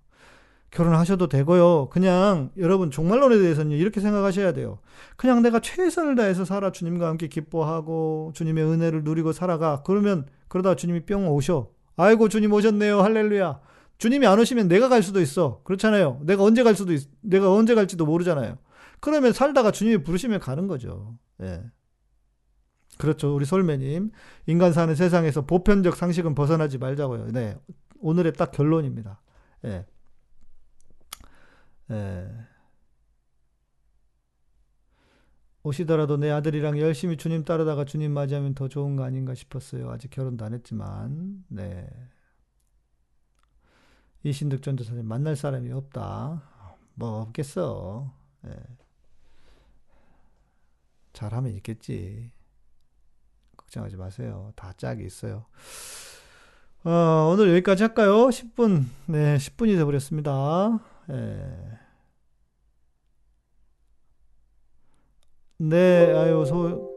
[0.72, 1.90] 결혼하셔도 되고요.
[1.90, 4.80] 그냥 여러분 종말론에 대해서는 이렇게 생각하셔야 돼요.
[5.16, 9.84] 그냥 내가 최선을 다해서 살아 주님과 함께 기뻐하고 주님의 은혜를 누리고 살아가.
[9.86, 11.70] 그러면 그러다 주님이 뿅 오셔.
[11.96, 13.02] 아이고 주님 오셨네요.
[13.02, 13.60] 할렐루야.
[13.98, 15.62] 주님이 안 오시면 내가 갈 수도 있어.
[15.64, 16.20] 그렇잖아요.
[16.24, 18.58] 내가 언제 갈 수도 있, 내가 언제 갈지도 모르잖아요.
[19.06, 21.16] 그러면 살다가 주님이 부르시면 가는 거죠.
[21.40, 21.64] 예.
[22.98, 23.36] 그렇죠.
[23.36, 24.10] 우리 솔매님.
[24.48, 27.28] 인간 사는 세상에서 보편적 상식은 벗어나지 말자고요.
[27.32, 27.56] 네.
[28.00, 29.22] 오늘의 딱 결론입니다.
[29.66, 29.86] 예.
[31.92, 32.32] 예.
[35.62, 39.92] 오시더라도 내 아들이랑 열심히 주님 따르다가 주님 맞이하면 더 좋은 거 아닌가 싶었어요.
[39.92, 41.88] 아직 결혼도 안 했지만, 네.
[44.24, 46.42] 이신득 전도사님 만날 사람이 없다.
[46.96, 48.12] 뭐 없겠어.
[48.48, 48.85] 예.
[51.16, 52.30] 잘하면 있겠지.
[53.58, 54.52] 걱정하지 마세요.
[54.56, 55.46] 다 짝이 있어요.
[56.84, 58.28] 어, 오늘 여기까지 할까요?
[58.28, 58.86] 10분.
[59.08, 60.80] 네, 10분이 돼버렸습니다.
[61.10, 61.80] 예.
[65.58, 66.92] 네, 아유, 소,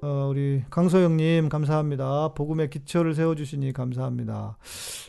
[0.00, 2.34] 어, 우리 강소영님, 감사합니다.
[2.34, 4.56] 복음의 기초를 세워주시니 감사합니다.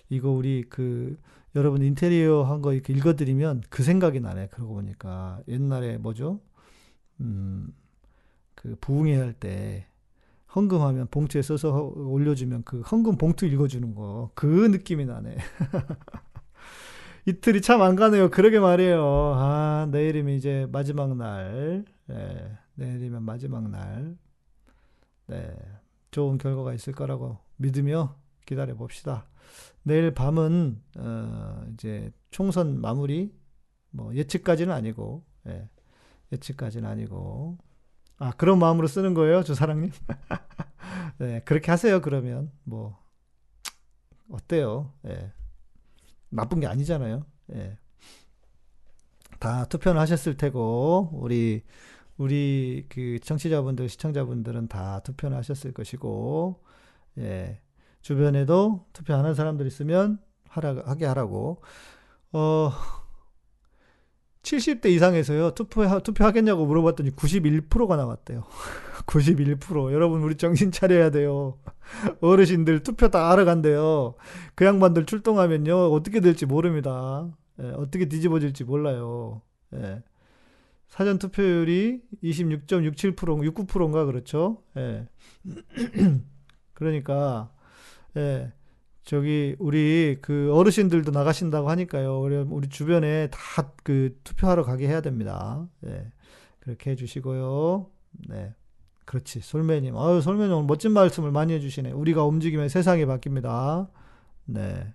[0.09, 1.17] 이거 우리 그,
[1.55, 4.47] 여러분 인테리어 한 거 이렇게 읽어드리면 그 생각이 나네.
[4.47, 5.41] 그러고 보니까.
[5.47, 6.39] 옛날에 뭐죠?
[7.21, 7.73] 음,
[8.57, 9.87] 그 부흥회 할 때,
[10.55, 14.31] 헌금하면 봉투에 써서 올려주면 그 헌금 봉투 읽어주는 거.
[14.35, 15.37] 그 느낌이 나네.
[17.27, 18.29] 이틀이 참 안 가네요.
[18.31, 19.03] 그러게 말이에요.
[19.35, 21.85] 아, 내일이면 이제 마지막 날.
[22.07, 24.17] 네, 내일이면 마지막 날.
[25.27, 25.55] 네,
[26.11, 28.15] 좋은 결과가 있을 거라고 믿으며
[28.45, 29.27] 기다려 봅시다.
[29.83, 33.33] 내일 밤은, 어, 이제 총선 마무리,
[33.91, 35.69] 뭐, 예측까지는 아니고, 예,
[36.31, 37.57] 예측까지는 아니고,
[38.19, 39.91] 아, 그런 마음으로 쓰는 거예요, 조사랑님?
[41.19, 42.51] 네, 그렇게 하세요, 그러면.
[42.63, 42.97] 뭐,
[44.29, 44.93] 어때요?
[45.05, 45.31] 예.
[46.29, 47.25] 나쁜 게 아니잖아요.
[47.53, 47.77] 예.
[49.39, 51.63] 다 투표는 하셨을 테고, 우리,
[52.17, 56.63] 우리 그 청취자분들, 시청자분들은 다 투표는 하셨을 것이고,
[57.19, 57.61] 예.
[58.01, 60.19] 주변에도 투표하는 사람들 있으면
[60.49, 61.61] 하라, 하게 하라고.
[62.31, 62.71] 어,
[64.47, 68.43] 70대 이상에서요, 투표, 투표하겠냐고 물어봤더니 91%가 나왔대요.
[69.05, 69.91] 91%.
[69.91, 71.57] 여러분, 우리 정신 차려야 돼요.
[72.21, 74.15] 어르신들 투표 다 하러 간대요.
[74.55, 77.27] 그 양반들 출동하면요, 어떻게 될지 모릅니다.
[77.61, 79.41] 예, 어떻게 뒤집어질지 몰라요.
[79.73, 80.01] 예.
[80.87, 84.63] 사전 투표율이 26.67%, 69%인가 그렇죠?
[84.77, 85.07] 예.
[86.73, 87.51] 그러니까,
[88.15, 88.53] 예.
[89.07, 92.19] 저기 우리 그 어르신들도 나가신다고 하니까요.
[92.19, 95.65] 우리, 우리 주변에 다 그 투표하러 가게 해야 됩니다.
[95.85, 96.11] 예.
[96.59, 97.89] 그렇게 해주시고요.
[98.27, 98.53] 네.
[99.05, 99.39] 그렇지.
[99.39, 99.95] 솔매님.
[99.95, 101.93] 아유, 솔매님 오늘 멋진 말씀을 많이 해주시네.
[101.93, 103.87] 우리가 움직이면 세상이 바뀝니다.
[104.43, 104.93] 네.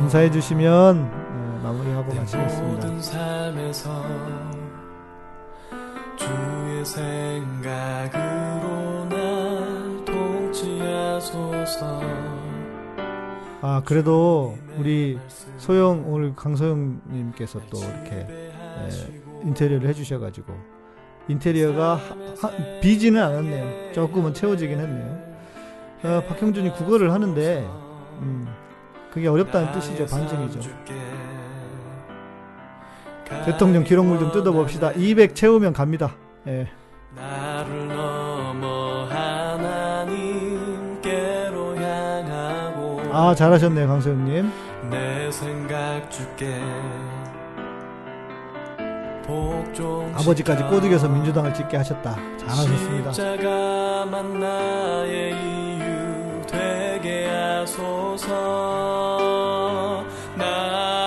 [0.00, 2.88] 인사해 주시면 네, 마무리하고 마치겠습니다.
[13.60, 15.18] 아 그래도 우리
[15.56, 18.88] 소영 오늘 강소영님께서 또 이렇게 예,
[19.44, 20.52] 인테리어를 해주셔가지고
[21.28, 21.94] 인테리어가
[22.40, 22.50] 하,
[22.80, 23.92] 비지는 않았네요.
[23.92, 25.34] 조금은 채워지긴 했네요.
[26.04, 27.66] 어, 박형준이 국어를 하는데
[28.20, 28.46] 음,
[29.10, 30.06] 그게 어렵다는 뜻이죠.
[30.06, 30.60] 반증이죠.
[33.46, 34.92] 대통령 기록물 좀 뜯어봅시다.
[34.92, 36.14] 200 채우면 갑니다.
[36.46, 36.68] 예.
[43.16, 44.50] 아, 잘하셨네요, 강소영님.
[44.90, 46.60] 내 생각 줄게
[49.24, 52.16] 복종 아버지까지 꼬드겨서 민주당을 찍게 하셨다.
[52.38, 53.12] 잘하셨습니다.
[56.48, 58.34] 되게 하소서
[60.36, 61.03] 나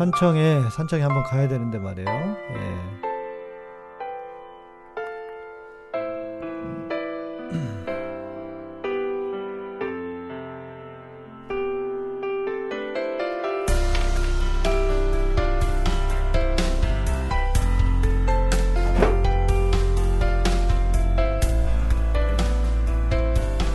[0.00, 2.08] 산청에, 산청에 한번 가야 되는데 말이에요.
[2.08, 3.00] 예.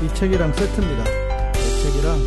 [0.01, 1.03] 이 책이랑 세트입니다.
[1.03, 2.17] 이 책이랑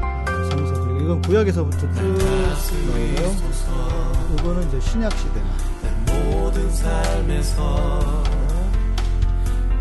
[0.00, 4.36] 아, 성서 그리고 이건 구약에서부터 쭉 나오고요.
[4.38, 5.46] 이거는 이제 신약 시대나
[5.82, 8.24] 내 모든 삶에서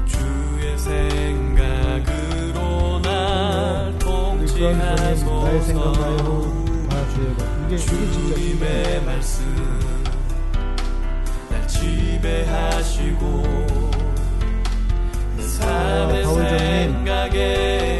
[0.08, 2.60] 주의 생각으로
[3.02, 9.06] 날 주한 선생님 나의 생각 나의 통치하소서 호흡 다 주의 것 이게 이게 진짜 주님의.
[9.06, 9.38] 말씀
[11.50, 13.44] 날 지배하시고
[15.38, 16.58] 내 삶의 바울정님.
[16.58, 17.93] 생각에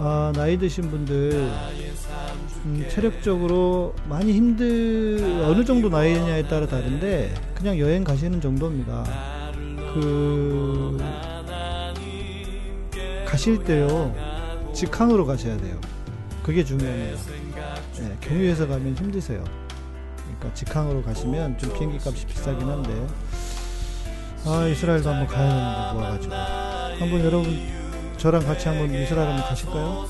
[0.00, 1.50] 아 나이 드신 분들
[2.64, 9.04] 음, 체력적으로 많이 힘들 어느 정도 나이냐에 따라 다른데 그냥 여행 가시는 정도입니다.
[9.94, 10.98] 그
[13.26, 14.14] 가실 때요
[14.72, 15.80] 직항으로 가셔야 돼요.
[16.44, 17.20] 그게 중요합니다.
[17.98, 19.42] 네, 경유해서 가면 힘드세요.
[20.24, 23.06] 그러니까 직항으로 가시면 좀 비행기 값이 비싸긴 한데
[24.46, 26.34] 아 이스라엘도 한번 가야 되는데 모아가지고
[27.00, 27.77] 한번 여러분
[28.18, 30.08] 저랑 같이 한번 이스라엘 한번 가실까요?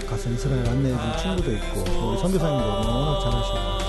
[0.00, 0.06] 네.
[0.06, 3.86] 가서 이스라엘 안내해준 친구도 있고 또 우리 선교사님도 워낙 잘하시고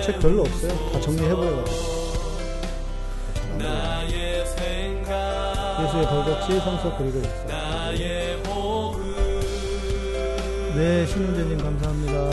[0.00, 0.72] 책 별로 없어요.
[0.90, 1.88] 다 정리해버려가지고
[5.84, 7.46] 예수의 벌같이 성서 그리고 있어요.
[10.78, 12.30] 네 신윤재님 감사합니다.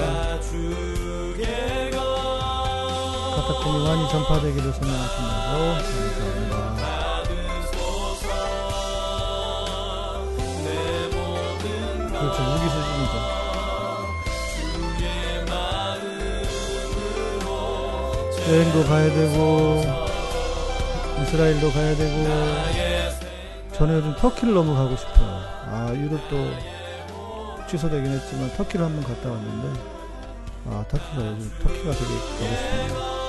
[3.35, 5.63] 카타콤이 많이 전파되기를 소망하신다고
[6.51, 6.85] 감사합니다.
[12.19, 13.15] 그렇죠 무기 수준이죠.
[18.47, 19.81] 여행도 가야 되고
[21.23, 22.15] 이스라엘도 가야 되고
[23.73, 25.41] 저는 요즘 터키를 너무 가고 싶어요.
[25.65, 26.74] 아 유럽도
[27.67, 29.79] 취소되긴 했지만 터키를 한번 갔다 왔는데
[30.67, 33.25] 아 터키가 요즘 터키가 되게 가고 싶네요.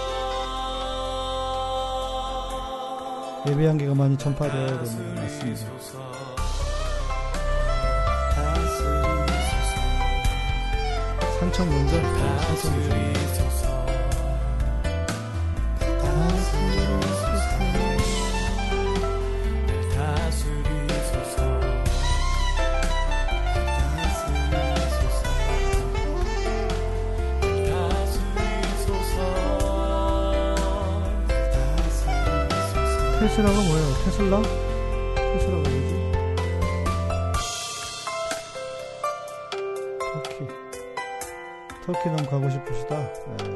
[3.48, 5.66] 예배 한계가 많이 전파되어야 되는 것 같습니다.
[11.38, 11.82] 산청 네,
[12.50, 13.75] 산청 먼저.
[33.18, 33.86] 테슬라가 뭐예요?
[34.04, 34.42] 테슬라?
[35.14, 35.92] 테슬라가 뭐지?
[40.12, 40.46] 터키.
[41.86, 42.94] 터키 너무 가고 싶으시다.
[43.00, 43.46] 예.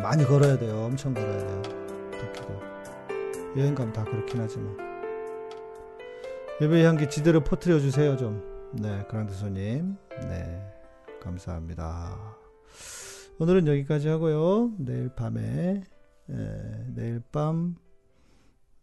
[0.00, 0.84] 많이 걸어야 돼요.
[0.84, 1.62] 엄청 걸어야 돼요.
[2.10, 2.60] 터키도.
[3.56, 4.76] 여행 가면 다 그렇긴 하지만.
[6.60, 8.42] 예배 향기 지대로 퍼뜨려 주세요, 좀.
[8.72, 9.96] 네, 그란드 손님.
[10.28, 10.60] 네.
[11.22, 12.36] 감사합니다.
[13.38, 14.72] 오늘은 여기까지 하고요.
[14.78, 15.82] 내일 밤에
[16.30, 17.76] 예, 내일 밤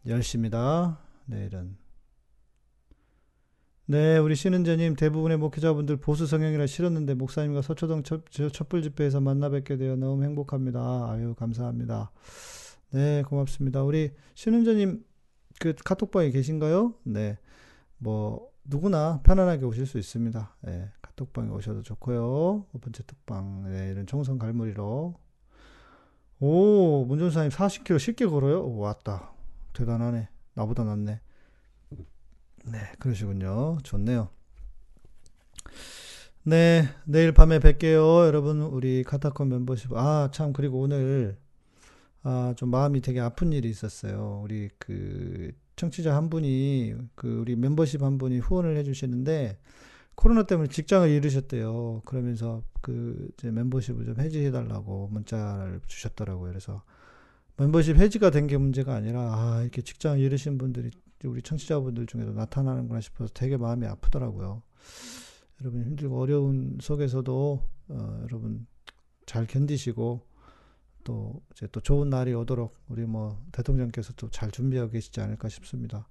[0.06, 0.98] 10시입니다.
[1.26, 1.78] 내일은.
[3.86, 9.50] 네, 우리 신은재님 대부분의 목회자분들 보수 성향이라 싫었는데 목사님과 서초동 첫, 저 촛불 집회에서 만나
[9.50, 11.10] 뵙게 되어 너무 행복합니다.
[11.10, 12.12] 아유, 감사합니다.
[12.92, 13.84] 네, 고맙습니다.
[13.84, 15.04] 우리 신은재님
[15.60, 16.94] 그 카톡방에 계신가요?
[17.04, 17.38] 네,
[17.98, 20.56] 뭐 누구나 편안하게 오실 수 있습니다.
[20.62, 22.68] 네, 카톡방에 오셔도 좋고요.
[22.74, 25.16] 오픈 채톡방 네, 이런 총선 갈무리로
[26.44, 28.64] 오, 문전사님 40km 쉽게 걸어요?
[28.64, 29.32] 오, 왔다.
[29.74, 30.28] 대단하네.
[30.56, 31.22] 나보다 낫네.
[32.66, 33.78] 네, 그러시군요.
[33.84, 34.30] 좋네요.
[36.42, 38.26] 네, 내일 밤에 뵐게요.
[38.26, 39.94] 여러분, 우리 카타콤 멤버십.
[39.94, 41.38] 아, 참, 그리고 오늘,
[42.24, 44.42] 아, 좀 마음이 되게 아픈 일이 있었어요.
[44.44, 49.60] 우리 그, 청취자 한 분이, 그, 우리 멤버십 한 분이 후원을 해주시는데,
[50.22, 52.04] 코로나 때문에 직장을 잃으셨대요.
[52.06, 56.52] 그러면서 그, 이제 멤버십을 좀 해지해달라고 문자를 주셨더라고요.
[56.52, 56.84] 그래서,
[57.58, 60.92] 멤버십 해지가 된 게 문제가 아니라, 아, 이렇게 직장을 잃으신 분들이
[61.26, 64.62] 우리 청취자분들 중에도 나타나는구나 싶어서 되게 마음이 아프더라고요.
[65.62, 68.66] 여러분 힘들고 어려운 속에서도 어, 여러분
[69.26, 70.26] 잘 견디시고
[71.04, 76.08] 또 이제 또 좋은 날이 오도록 우리 뭐 대통령께서 또잘 준비하고 계시지 않을까 싶습니다.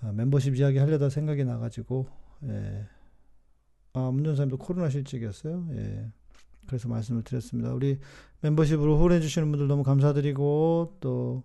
[0.00, 2.08] 아, 멤버십 이야기 하려다 생각이 나가지고
[2.44, 2.86] 예.
[3.94, 5.66] 아 문전사님도 코로나 실직이었어요.
[5.72, 6.12] 예.
[6.66, 7.72] 그래서 말씀을 드렸습니다.
[7.72, 7.98] 우리
[8.40, 11.42] 멤버십으로 후원해 주시는 분들 너무 감사드리고 또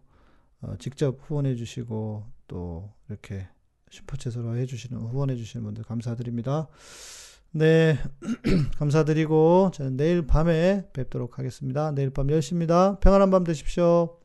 [0.61, 3.47] 어, 직접 후원해 주시고 또 이렇게
[3.89, 6.67] 슈퍼챗으로 해 주시는 후원해 주시는 분들 감사드립니다.
[7.51, 7.97] 네,
[8.77, 11.91] 감사드리고 저는 내일 밤에 뵙도록 하겠습니다.
[11.91, 12.99] 내일 밤 10시입니다.
[12.99, 14.22] 평안한 밤 되십시오.